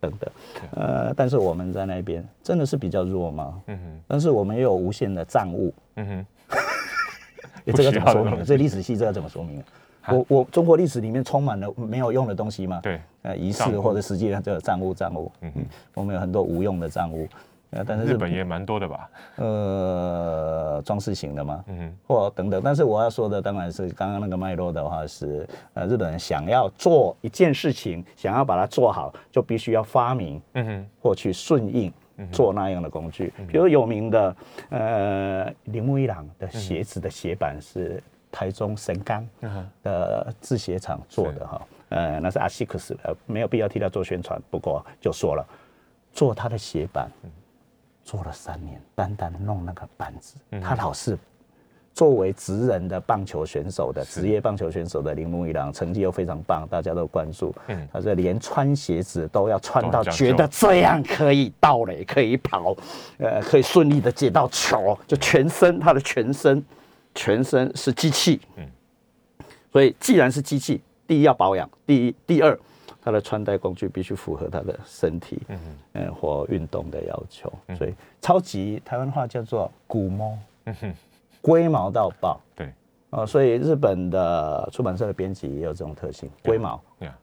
[0.00, 0.30] 等等，
[0.76, 3.60] 呃，但是我们在那边真的是比较弱吗？
[3.66, 6.26] 嗯哼，但是我们也有无限的账务，嗯哼。
[7.72, 8.44] 这个怎么说明？
[8.44, 9.62] 这历史系这个怎么说明？
[10.10, 12.80] 我我中国历史里面充满了没有用的东西吗？
[12.82, 17.28] 对，呃，仪式或者实际上这个账务账务，嗯嗯，我们有很多无用的账务，
[17.72, 19.10] 呃，但是日本也蛮多的吧？
[19.36, 21.62] 呃，装饰型的吗？
[21.66, 22.62] 嗯哼，或等等。
[22.64, 31.92] 但是我要说的当然是刚刚那个脉络的话是，呃，日本人想要做一件事情，想要把它做好，就必须要发明，嗯哼，或去顺应。
[32.32, 34.36] 做那样的工具，比如有名的，
[34.70, 39.26] 呃，铃木一郎的鞋子的鞋板是台中神冈
[39.82, 45.46] 的制鞋厂做的哈，呃，那是阿西克斯，呃，没有必要替他做宣传，不过就说了，
[46.12, 47.10] 做他的鞋板，
[48.04, 51.18] 做了三年，单单弄那个板子，他老是。
[51.98, 57.52] 作为职人的棒球选手的职业棒球选手的铃木一郎，成绩又非常棒，大家都关注。
[57.66, 62.72] 嗯，他说连穿鞋子都要穿到觉得这样可以倒垒，可以跑，
[63.16, 66.64] 呃，可以顺利的接到球，就全身他的全身，
[67.16, 68.40] 全身是机器。
[68.54, 68.64] 嗯，
[69.72, 72.56] 所以既然是机器，第一要保养，第一第二，
[73.02, 75.58] 他的穿戴工具必须符合他的身体，嗯
[75.94, 77.52] 嗯，或运动的要求。
[77.76, 80.38] 所以超级台湾话叫做古摸。
[80.66, 80.94] 嗯哼。
[81.48, 82.70] 龟毛到爆，对，
[83.10, 86.78] 呃，所以日本的出版社的编辑也有这种特性，龟毛。
[86.98, 87.18] 对啊，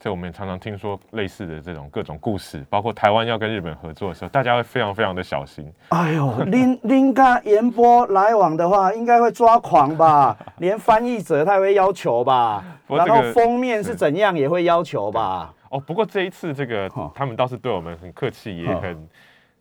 [0.00, 5.70] 这我们常常听说类似的这种各种故事，包括台湾要跟日本合作的时候，大家会非常非常的小心。
[5.90, 10.36] 哎呦，林林跟言波来往的话，应该会抓狂吧？
[10.58, 12.64] 连翻译者他也会要求吧？
[12.88, 15.52] 然后封面是怎样也会要求吧？
[15.68, 19.08] 哦，不过这一次这个他们倒是对我们很客气，也很。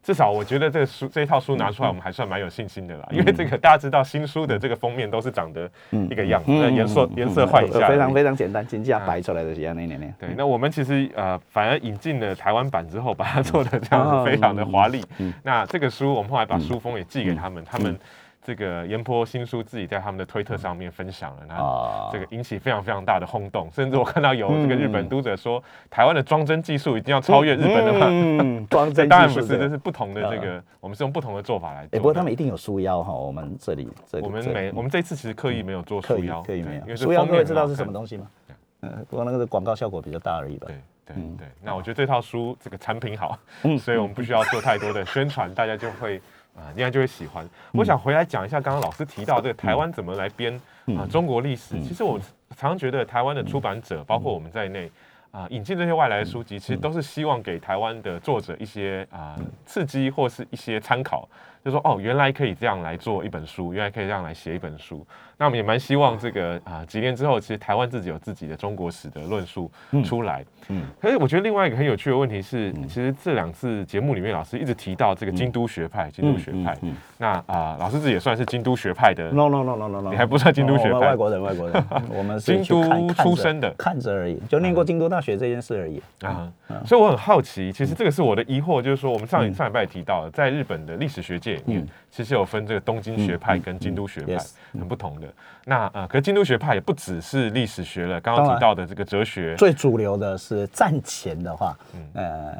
[0.05, 3.07] 至少我觉得这个书这一套书拿出来，我们还算蛮有信心的啦。
[3.09, 10.05] 因为这个大家知道，新书的这个封面都是长得一个样，子颜色颜色换一下，非常非常简单，金价摆出来的一样那那那。
[10.19, 15.03] 对，那我们其实呃，反而引进了台湾版之后，把它做的这样子非常的华丽。
[15.41, 17.97] 那这个书我们后来把书封也寄给他们，他们。
[18.45, 28.65] 这个岩坡新书自己在他们的推特上面分享了，那这个引起非常非常大的轰动，甚至我看到有这个日本读者说，台湾的装帧技术一定要超越日本的嘛？
[28.69, 31.87] 装帧当然不是，这是不同的这个，我们是用不同的做法来。
[31.87, 36.95] 不过他们一定有束腰哈，我们这里这我们没，我们这次其实刻意没有做束腰，刻意没有。
[36.95, 38.27] 束腰各位知道是什么东西吗？
[38.81, 40.67] 嗯，不过那个广告效果比较大而已吧。
[40.67, 40.75] 对
[41.07, 43.39] 对对，那我觉得这套书这个产品好，
[43.79, 46.21] 所以我们不需要做太多的宣传，大家就会。
[46.55, 47.47] 啊，应该就会喜欢。
[47.73, 50.59] 我想回来讲一下刚刚老师提到这个台湾怎么来编
[50.97, 51.79] 啊中国历史。
[51.81, 52.17] 其实我
[52.55, 54.89] 常常觉得台湾的出版者，包括我们在内，
[55.31, 61.27] 啊引进这些外来的书籍，其实都是希望给台湾的作者一些啊刺激或是一些参考。
[61.63, 65.05] 就说哦，原来可以这样来做一本书，原来可以这样来写一本书。
[65.37, 69.69] 那我们也蛮希望这个啊，几年之后，其实台湾自己有自己的中国史的论述
[70.03, 70.43] 出来。
[70.69, 76.75] 嗯，可是我觉得另外一个很有趣的问题是，其实这两次节目里面，老师一直提到这个京都学派，京都学派。
[77.17, 79.29] 那啊，老师自己也算是京都学派的。
[79.31, 86.51] No no no no no no，你还不算京都学派，外国人外国人，我们是京都出身的，看着而已，就念过京都大学这件事而已啊。
[86.85, 91.85] 所以我很好奇，其实这个是我的疑惑，就是说我们上上礼拜提到，在日本的历史学界里面。
[92.09, 94.37] 其实有分这个东京学派跟京都学派，
[94.71, 95.24] 很不同的。
[95.65, 101.77] 那呃，可是京都学派也不只是历史学了，刚刚提到的这个哲学，最主流的是战前的话，
[102.13, 102.53] 呃，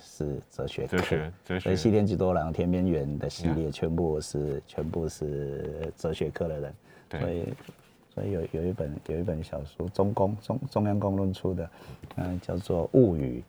[0.00, 1.60] 是哲学，哲学，哲学。
[1.60, 6.74] 所以西天几多郎、天边缘的系列，全部是全部是哲学科的人。
[7.10, 7.54] 所以，
[8.14, 11.70] 所以有有一本有一本小说，中公中中央公论出的，
[12.16, 13.42] 嗯，叫做《物语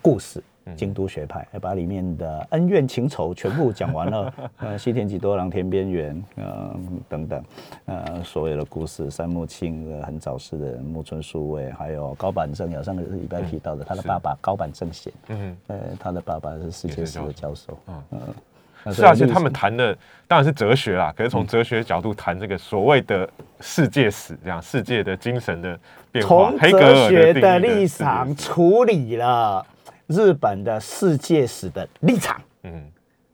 [0.00, 0.40] 故事》。
[0.76, 4.34] 京都学派，把里面的恩怨情仇全部讲完了。
[4.58, 7.44] 呃，西田几多郎、田边缘，嗯，等等，
[7.84, 17.78] 呃，所有的故事，三木清，很早逝的木村树位，还有高坂正，有上个礼拜提到的，他的爸爸高坂正贤，嗯，呃，他的爸爸是世界史的教授，
[18.10, 19.96] 嗯，是啊，其实他们谈的
[20.26, 23.28] 当然是哲学啦，可是从哲学角度谈这个所谓的
[23.60, 25.78] 世界史，这样世界的精神的
[26.10, 29.66] 变化，从哲学的立场处理了。
[30.06, 32.90] 日本的世界史的立场，嗯，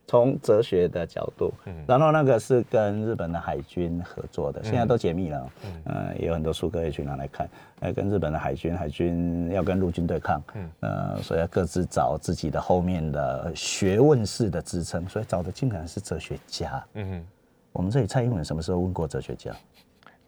[0.07, 5.51] 从哲学的角度，嗯，然后那个是跟日本的海军合作的，现在都解密了，
[5.87, 7.49] 嗯，也有很多书可以去拿来看，
[7.81, 17.25] 呃，跟日本的海军，海军要跟陆军对抗，嗯，呃，所以要各自找自己的后面的学问式的支撑，所以找的竟然是哲学家，嗯，
[17.73, 19.53] 我们这里蔡英文什么时候问过哲学家？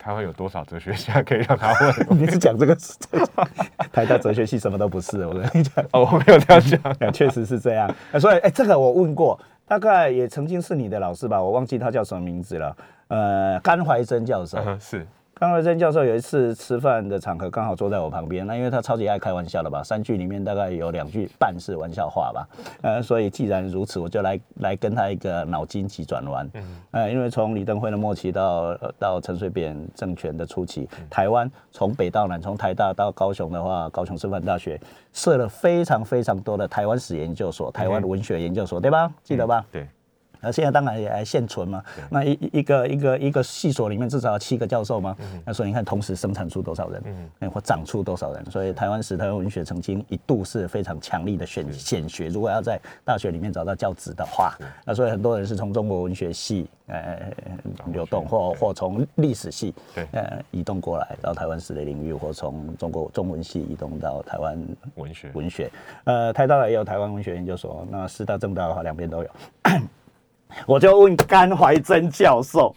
[0.03, 1.73] 他会有多少哲学家可以让他
[2.09, 2.19] 问？
[2.19, 2.77] 你是讲这个？
[3.93, 5.85] 台大哲学系什么都不是，我跟你讲。
[5.93, 6.61] 哦，我没有这样
[6.99, 7.89] 讲，确实是这样。
[8.21, 11.41] 所以，哎，这个我问过，大概也曾经是你的老师吧？
[11.41, 12.77] 我忘记他叫什么名字了。
[13.09, 15.07] 呃，甘怀真教授是。
[15.43, 18.47] 张维珍教授有一次吃饭的场合，刚好坐在我旁边。
[18.47, 22.49] 那因为他超级爱开玩笑的吧，三句里面大概有两句半是玩笑话吧。
[22.81, 26.49] 呃，所以既然如此，我就来来跟他一个脑筋急转弯。
[26.55, 34.81] 嗯，呃，因为从李登辉的末期到到陈水扁政权的初期，台湾从北到南，从台大到高雄的话，高雄师范大学
[35.13, 39.11] 设了非常非常多的台湾史研究所、台湾文学研究所，对吧？
[39.25, 39.67] 记得吧？
[39.73, 39.89] 对。
[40.43, 41.83] 那现在当然也还现存嘛。
[42.11, 45.17] 那一一个一个一个系所里面至少有七个教授嘛。
[45.45, 47.03] 那所以你看，同时生产出多少人，
[47.41, 48.45] 嗯，或长出多少人。
[48.51, 52.29] 所以台湾史、台湾文学曾经一度是非常强力的选选学。
[52.29, 57.21] 如果要在大学里面找到教职的话，那所以很多人是从中国文学系呃
[57.87, 59.75] 流动，或或从历史系
[60.13, 64.59] 呃移动过来到台湾史的领域，或从中国中文系移动到台湾
[64.97, 65.71] 文学文学。
[66.05, 69.31] 呃，台大也有台湾文学研究所，那师大、政大的话，两边都有。
[70.67, 72.75] 我就问甘怀真教授，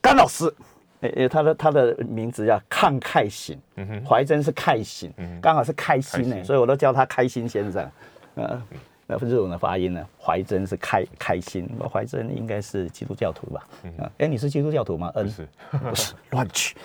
[0.00, 0.52] 甘老师，
[1.00, 3.58] 诶，他的他的名字叫抗开心，
[4.08, 7.90] 怀真是开心，刚好是开心呢，所以我都叫他开心先生。
[8.34, 8.62] 呃，
[9.06, 13.68] 那日文的发音呢，怀真是开开心，怀真应该是基督教徒吧？
[13.98, 15.12] 啊，哎，你是基督教徒吗？
[15.14, 16.76] 嗯，是，不是乱取。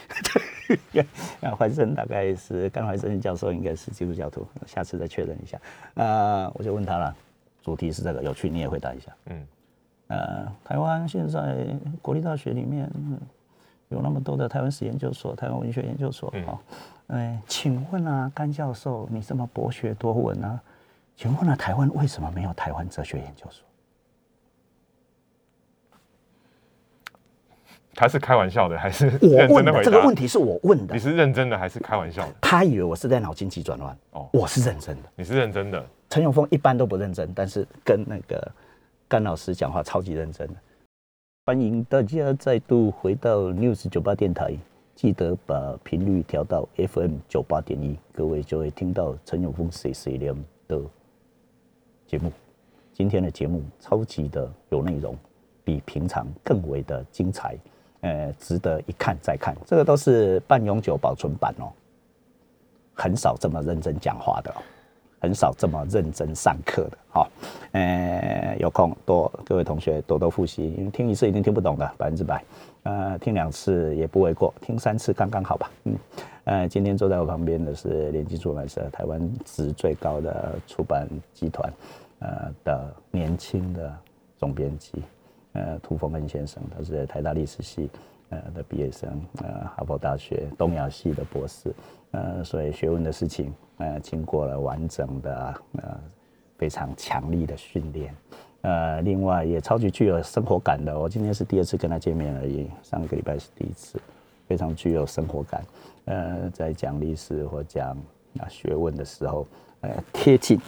[1.39, 5.57] 那怀真大概是甘怀真教授应该是基督教徒，下次再确认一下。
[5.93, 7.15] 啊，我就问他了，
[7.63, 9.11] 主题是这个，有趣，你也回答一下。
[9.27, 9.47] 嗯。
[10.07, 11.67] 呃，台湾现在
[12.01, 12.89] 国立大学里面
[13.89, 16.59] 有那么多的台湾史研究所、台湾文学研究所，啊，
[17.07, 20.61] 哎，请问啊，甘教授，你这么博学多闻啊，
[21.15, 23.65] 请问啊，台湾为什么没有台湾哲学研究所？
[27.93, 29.83] 他是开玩笑的还是我问的？
[29.83, 30.93] 这个问题是我问的。
[30.93, 32.33] 你是认真的还是开玩笑的？
[32.39, 33.97] 他以为我是在脑筋急转弯。
[34.11, 35.09] 哦，我是认真的。
[35.15, 35.83] 你是认真的。
[36.09, 38.51] 陈永峰一般都不认真，但是跟那个。
[39.09, 40.49] 甘老师讲话超级认真，
[41.45, 44.53] 欢迎大家再度回到 News 九八电台，
[44.95, 50.35] 记得把频率调到 FM 九八点一，各位就会听到陈永峰 C C 连
[50.67, 50.81] 的
[52.05, 52.29] 节目。
[52.91, 55.15] 今天的节目超级的有内容，
[55.63, 57.55] 比平常更为的精彩，
[58.01, 59.55] 呃，值得一看再看。
[59.65, 61.71] 这个都是半永久保存版哦，
[62.93, 64.53] 很少这么认真讲话的。
[65.19, 67.27] 很少这么认真上课的，哈，
[67.71, 72.43] 呃，有空多各位同学多多复习，因为听一次一定听不懂的，百分之百，
[72.83, 75.95] 呃，听两次也不为过，听三次刚刚好吧，嗯，
[76.43, 81.73] 呃，今天坐在我旁边的是联基出版社，台湾值最高的出版集团，
[82.19, 83.91] 呃的年轻的
[84.37, 85.01] 总编辑，
[85.53, 87.89] 呃，涂峰恩先生，他是台大历史系
[88.29, 89.09] 呃的毕业生，
[89.41, 91.73] 呃哈佛大学东亚系的博士，
[92.11, 95.99] 呃所以学问的事情，呃经过了完整的呃
[96.57, 98.15] 非常强力的训练，
[98.61, 103.99] 呃另外也超级具有生活感的，我今天是第二次跟他见面而已，上个礼拜是第一次，
[104.47, 105.65] 非常具有生活感，
[106.05, 107.89] 呃在讲历史或讲
[108.39, 109.45] 啊学问的时候，
[109.81, 110.59] 呃贴近。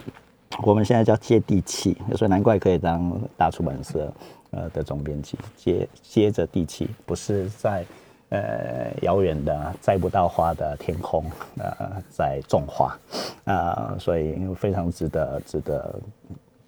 [0.64, 4.12] 我们现在叫接地气，所以难怪可以当大出版社
[4.50, 7.84] 呃的总编辑，接接着地气，不是在
[8.30, 11.24] 呃遥远的摘不到花的天空
[11.58, 12.98] 呃在种花
[13.44, 16.00] 啊，所以非常值得值得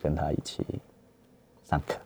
[0.00, 0.64] 跟他一起
[1.64, 1.98] 上课。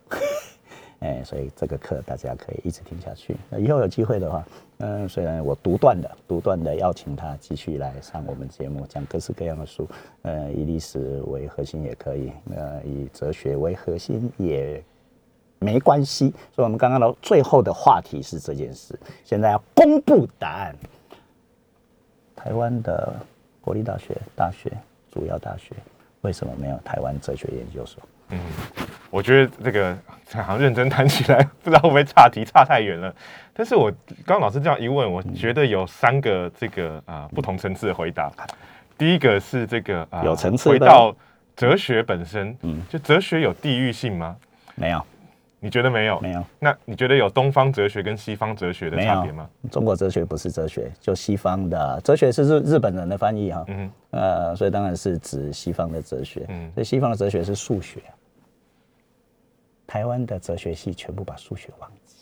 [1.00, 3.36] 哎，所以这个课大家可以一直听下去。
[3.50, 4.42] 那以后有机会的话，
[4.78, 9.86] 嗯，虽然我独断的、独断的邀请他继续来上我们节目，讲各式各样的书，
[10.22, 14.82] 呃，以历史为核心也可以，呃，以哲学为核心也
[15.58, 16.32] 没关系。
[16.54, 18.98] 所以，我们刚刚的最后的话题是这件事。
[19.24, 20.74] 现在要公布答案。
[22.34, 23.14] 台湾的
[23.60, 24.70] 国立大学、大学
[25.12, 25.74] 主要大学
[26.20, 28.02] 为什么没有台湾哲学研究所？
[28.30, 28.38] 嗯。
[29.10, 29.96] 我觉得这个
[30.32, 33.14] 好像认真谈起来，不知道会不会岔题差太远了。
[33.54, 33.90] 但是我
[34.26, 38.30] 刚刚老师这样一问，我觉得有三个这个啊不同层次的回答。
[38.98, 41.14] 第一个是这个啊有层次回到
[41.54, 44.36] 哲学本身，嗯，就哲学有地域性吗？
[44.74, 45.06] 没有，
[45.58, 46.20] 你觉得没有？
[46.20, 46.44] 没有。
[46.58, 49.48] 那你觉得有东方哲学跟西方哲学的差别吗？
[49.70, 58.00] 中国哲学不是哲学，就西方的哲学是日日本人的翻译哈，嗯，呃，所以当然是指西方的哲学，嗯，所以西方的哲学是数学。
[59.86, 62.16] 台湾的哲学系全部把数学忘记。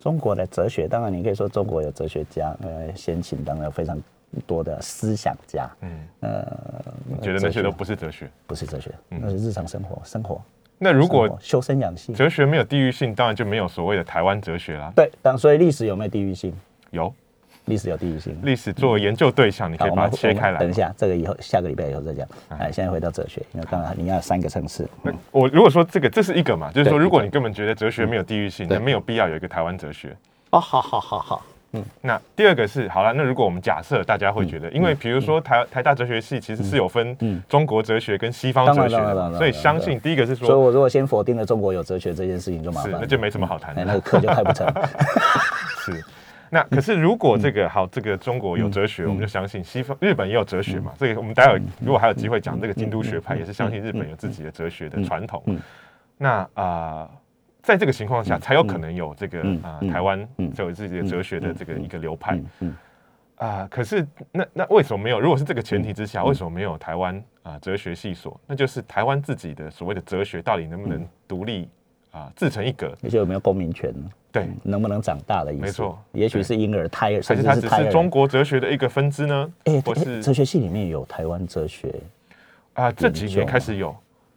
[0.00, 3.98] 中国的哲学，当然你可以说中国有哲学家，呃，先秦当然有非常
[4.46, 6.84] 多的思想家，嗯，呃，
[7.22, 10.42] 觉得那些都不是哲学，不是哲学，那是日常生活，生活。
[10.78, 14.92] 那如果修身养性，哲学没有地域性，当然就没有所谓的台湾哲学啦。
[14.94, 16.54] 对，但所以历史有没有地域性？
[16.90, 17.12] 有。
[17.66, 20.60] 历史有地域性，历史作为研究对象，你可以把它切开来。
[20.60, 22.28] 等一下，这个以后下个礼拜以后再讲。
[22.50, 24.86] 哎，现在回到哲学，因为刚刚你要三个层次。
[25.30, 30.14] 我如果说这个这是一个嘛，就是说如果你根本觉得哲学没有地域性，那没有必要有一个台湾哲学。
[30.50, 31.42] 哦，好好好好。
[31.74, 37.16] 嗯，那第二个是好了，那如果我们假设大家会觉得，因为比如说台台大哲学系其实是有分
[37.48, 44.66] 中国哲学跟西方哲学的，所以相信第一个是说，所以我如果先否定了中国有哲学这件事情就麻烦，那就没什么好谈的，那个课就开不成。
[45.84, 46.04] 是。
[46.50, 50.92] 那可是，如果这个好，这个中国有哲学，我们就相信西方、日本也有哲学嘛。
[50.96, 55.42] 这个我们待会如果还有机会讲这个京都学派，也是相信日本有自己的哲学的传统。
[56.16, 57.08] 那啊，
[57.64, 62.38] 在这个情况下，才有可能有这个啊，台湾就有自己的哲学的这个一个流派。
[63.36, 65.18] 啊，可是那那为什么没有？
[65.18, 68.38] 如果是这个前提之下，为什么没有台湾啊哲学系所？
[68.46, 71.68] 那就是台湾自己的所谓的哲学到底能不能独立
[72.12, 72.94] 啊自成一格？
[73.02, 74.08] 而且有没有公民权呢？
[74.30, 75.62] 对，能不能长大的意思？
[75.62, 79.52] 没错，也许是婴儿胎，还是它只是中国哲学的一个分支呢？
[79.64, 81.92] 哎，或是哲学系里面有台湾哲学
[82.74, 82.90] 啊？
[82.92, 83.94] 这几年开始有，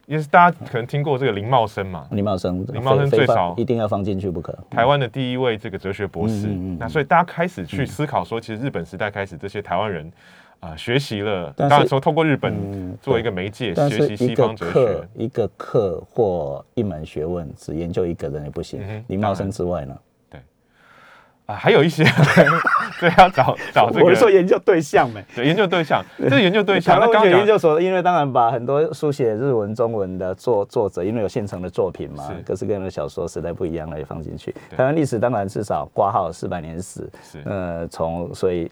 [0.07, 4.57] 因为大家可能听过这个林茂生嘛，林茂生，林茂生最少一定要放进去不可。
[4.69, 6.47] 台湾的第一位这个哲学博士，
[6.79, 10.11] 那所以大家开始去思考说，其实日本时代开始，这些台湾人。
[10.59, 18.81] 啊，学习了，当然说透过日本做一个媒介学习西方哲学，一个课或一门学问只研究一个人也不行。
[19.05, 19.95] 林茂生之外呢？
[21.47, 22.03] 对，啊，还有一些，
[22.99, 24.05] 对，要找找这个。
[24.05, 25.25] 我是说研究对象呗？
[25.35, 26.99] 对，研究对象， 这研究对象。
[26.99, 34.53] 那刚刚研究所，因为当然把很多书写日文、中文的作作者，因为有现成的作品嘛，各式各样的小说，时代不一样了，也放进去。
[34.75, 38.69] 台湾历史当然至少挂号四百年史，是呃，从所以。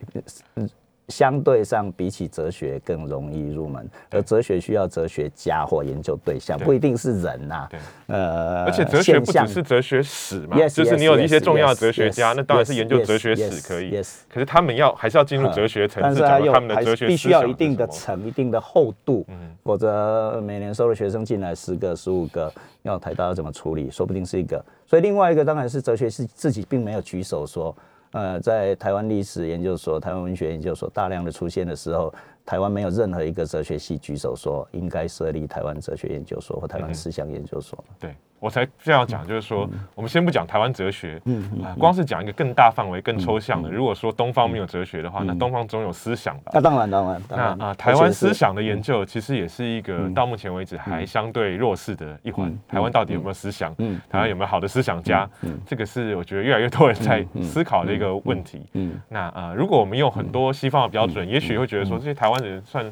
[1.09, 7.67] 相对上，比起哲学更容易入门，而哲学需要哲学家或研究对象，不一定是人呐。
[7.69, 13.91] 对，呃，而且哲学不只是哲学史嘛，就是你有一些重要的哲学家，那当然是研究哲学史可以。
[14.27, 19.25] 可是他们要还是要进入哲学层次，讲他们的哲学必须要一定的层、一定的厚度，
[19.63, 22.51] 否则每年收的学生进来十个、十五个，
[22.81, 23.91] 要台大要怎么处理？
[23.91, 24.63] 说不定是一个。
[24.87, 27.75] 所以另外一个当然是哲学是自己并没有举手说。
[28.15, 32.13] 呃，在台湾历史研究所、台湾文学研究所大量的出现的时候，
[32.45, 37.83] 台湾没有任何一个哲学系举手说应该设立台湾哲学研究所或台湾思想研究所。
[37.99, 38.15] 对。
[38.39, 43.71] 我才这样讲，就是说，我们先不讲台湾哲学，嗯嗯，光是讲一个更大范围、更抽象的。
[43.71, 46.51] 如果说东方没有哲学的话，那东方总有思想吧？
[46.53, 52.55] 那当然，当然，那啊，台湾思想的研究其实也是一个到目前为止还相对弱势的一环。
[52.67, 53.73] 台湾到底有没有思想？
[53.79, 55.27] 嗯，台湾有没有好的思想家？
[55.41, 58.61] 嗯，这个是我觉得越来越多人在思考的一个问题。
[58.73, 62.85] 嗯，那啊，如果我们用很多西方的标准，也许会觉得说这些台湾人算。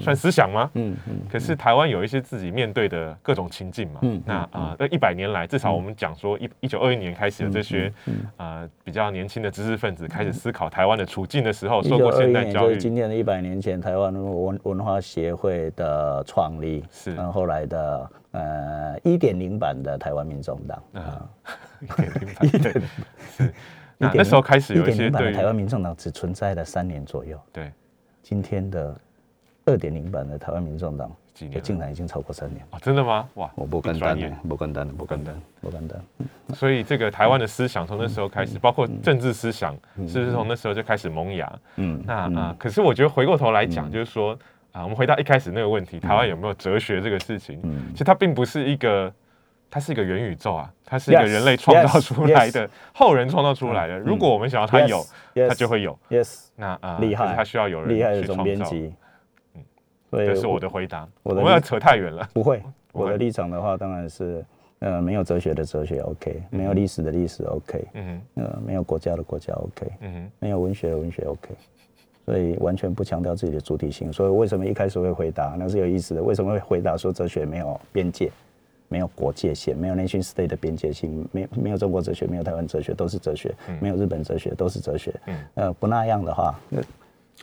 [0.00, 0.70] 算思想吗？
[0.74, 1.20] 嗯嗯。
[1.30, 4.00] 可是台湾有一些自己面对的各种情境嘛。
[4.02, 4.22] 嗯。
[4.24, 7.92] 那啊，这一百年来，至少我们讲说一一九二一年开始的这些
[8.36, 12.76] 啊比较年轻的知识分子开始思考台湾的处境的时候，受过现代教育。
[12.76, 21.28] 今天的一百年前，台湾文文化协会的创立是，然后后来的呃一点零版的台湾民众党啊，
[22.42, 22.82] 一点零
[23.36, 23.54] 是。
[23.96, 27.40] 那那时候开始有一些对台湾民众党只存在了三年左右。
[27.52, 27.70] 对。
[28.22, 28.98] 今天的
[29.66, 32.78] 二点零版的台湾民众党，竟然已经超过三年啊！
[32.80, 33.26] 真的吗？
[33.34, 34.16] 哇，我不跟单，
[34.48, 35.98] 不跟单，不跟单，不跟单。
[36.54, 39.74] 所以这个台湾的思想从那时候开始，包括政治思想，
[40.06, 41.50] 是不是从那时候就开始萌芽？
[41.76, 44.38] 嗯，那啊，可是我觉得回过头来讲，就是说
[44.72, 47.58] 啊，我们回到一开始那个问题，台湾有没有哲学这个事情？
[47.62, 49.10] 嗯，其实它并不是一个，
[49.70, 53.98] 它是一个元宇宙啊，它是一个人类创造出来的，后人创造出来的。
[53.98, 55.02] 如果我们想要它有，
[55.48, 55.98] 它就会有。
[56.10, 56.48] Yes。
[56.54, 58.96] 那啊，厉害，它需要有人厉害的总编辑，嗯，
[60.18, 61.08] 这是我的回答。
[61.22, 62.62] 我们要扯太远了，不会。
[62.92, 64.44] 我的立场的话，当然是，
[64.78, 71.48] 呃，没有哲学的哲学，OK；没有历史的历史，OK；嗯哼，呃，没有国家的国家，OK；嗯哼，没有文学的文学，OK。
[72.24, 74.12] 所以完全不强调自己的主体性。
[74.12, 76.22] 所以为什么一开始会回答，那是有意思的。
[76.22, 78.30] 为什么会回答说哲学没有边界？
[78.88, 83.50] 没有国界线，没有 nation state 的边界性，没没有中国哲学，没有台湾哲学，都是哲学；
[83.80, 85.12] 没有日本哲学，都是哲学。
[85.26, 86.80] 嗯呃，不那样的话，那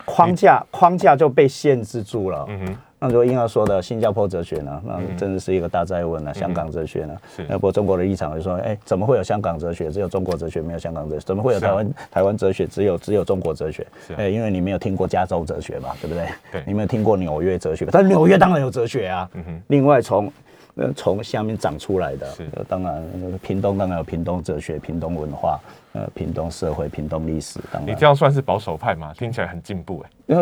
[0.06, 2.46] 框架框架就被限制住了。
[2.50, 4.80] 嗯哼那如果硬要说的新加坡哲学呢？
[4.86, 6.32] 那真的是一个大灾问了。
[6.36, 7.18] 香港哲学呢？
[7.48, 9.90] 那不过中国的立场就说：哎，怎么会有香港哲学？
[9.90, 11.26] 只有中国哲学，没有香港哲学？
[11.26, 12.68] 怎么会有台湾台湾哲学？
[12.68, 13.88] 只有只有中国哲学？
[14.18, 16.28] 哎，因为你没有听过加州哲学嘛，对不对？
[16.52, 17.88] 对，你没有听过纽约哲学？
[17.92, 19.28] 但纽约当然有哲学啊。
[19.34, 20.32] 嗯另外从
[20.74, 22.28] 那从下面长出来的，
[22.68, 23.04] 当然，
[23.42, 25.60] 屏东当然有屏东哲学、屏东文化、
[25.94, 27.60] 呃，屏东社会、屏东历史。
[27.72, 29.14] 当然，你这样算是保守派吗？
[29.18, 30.38] 听起来很进步哎。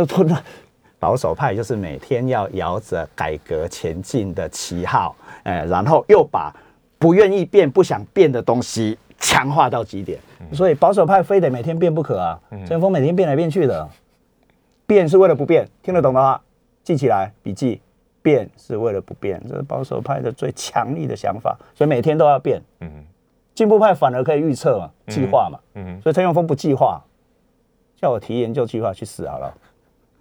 [0.99, 6.53] 保守派就是每天要摇着改革前进的旗号，哎，然后又把
[6.97, 10.19] 不愿意变、不想变的东西强化到极点。
[10.51, 12.39] 所以保守派非得每天变不可啊！
[12.67, 13.87] 陈峰每天变来变去的，
[14.85, 15.65] 变是为了不变。
[15.81, 16.41] 听得懂的话，
[16.83, 17.81] 记起来笔记。
[18.21, 22.61] 变是为了不变，这是保守派的最强力的想法，所以每天都要变。
[22.81, 22.89] 嗯，
[23.55, 25.59] 进步派反而可以预测嘛，计划嘛。
[25.75, 27.01] 嗯，所以陈永峰不计划，
[27.95, 29.53] 叫我提研究计划去死好了。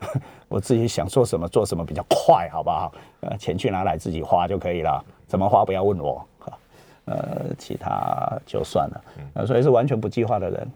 [0.48, 2.92] 我自己想做什么做什么比较快，好不好？
[3.20, 6.24] 呃，钱去哪来自己花就可以了，怎么花不要问我。
[7.06, 9.04] 呃，其他就算了。
[9.32, 10.70] 呃，所以是完全不计划的人，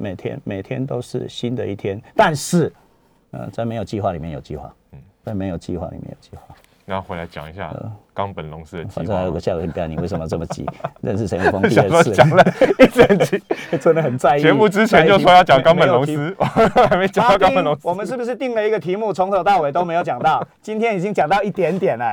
[0.00, 2.00] 每天每天都是新的一天。
[2.16, 2.72] 但是，
[3.32, 4.74] 呃，在没有计划里面有计划，
[5.24, 6.54] 在没有计划里面有计划。
[6.86, 7.74] 然后回来讲一下
[8.12, 8.94] 冈本龙司的计划。
[8.96, 10.66] 反正还有个下个礼你为什么这么急？
[11.00, 12.44] 认识陈永峰第二次，讲了
[12.78, 13.42] 一整集，
[13.80, 14.42] 真的很在意。
[14.42, 17.88] 节目之前就说要讲冈本龙司，还没讲到冈本龙司。
[17.88, 20.46] 我们是不是定了一个题目，从头到尾都没有讲到？
[20.60, 22.04] 今天已经讲到一点点了。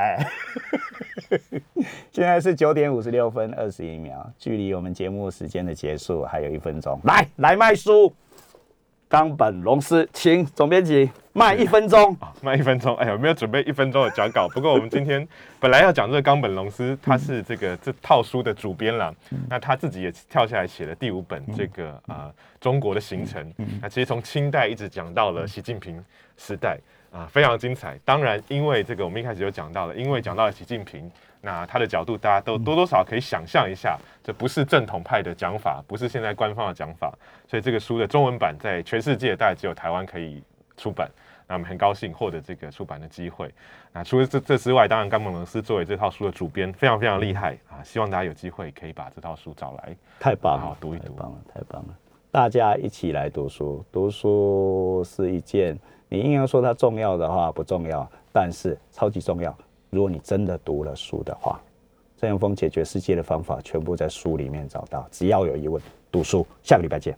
[2.10, 6.98] 现在是九点五十六分二十一秒，距离我们节目时间的结束还有一分钟。
[7.04, 8.10] 来，来卖书。
[9.12, 12.96] 冈本龙司，请总编辑慢一分钟，慢一分钟。
[12.96, 14.48] 哎呀，没有准备一分钟的讲稿。
[14.48, 15.28] 不过我们今天
[15.60, 19.14] 本来要讲这个冈本龙司，他是这个这套书的主编了。
[19.50, 23.52] 那他自己也跳下来写了第五本这个啊中国的行程。
[23.82, 26.02] 那其实从清代一直讲到了习近平
[26.38, 26.78] 时代
[27.12, 27.98] 啊，非常精彩。
[28.06, 31.10] 当然，因为这个我们一开始就讲到了，因为讲到了习近平。
[31.44, 37.12] 那他的角度，大家都多多少可以想象一下，这不是正统派的讲法，不是现在官方的讲法，
[37.48, 40.42] 所以这个书的中文版在全世界大概只有台湾可以
[40.76, 41.10] 出版。
[41.48, 43.52] 那我们很高兴获得这个出版的机会。
[43.92, 47.82] 那除了这这之外，当然冈本龙司作为这套书的主编，非常非常厉害啊！
[47.82, 51.94] 希望大家有机会可以把这套书找来，太棒了，读一读，太棒了，太棒了！
[52.30, 55.78] 大家一起来读书，读书是一件
[56.08, 59.54] 你硬要说它重要的话不重要，但是超级重要。
[59.92, 61.60] 如果你真的读了书的话，
[62.16, 65.06] 郑永峰解决世界的方法全部在书里面找到。
[65.10, 65.80] 只要有疑问，
[66.10, 66.46] 读书。
[66.62, 67.10] 下个礼拜见。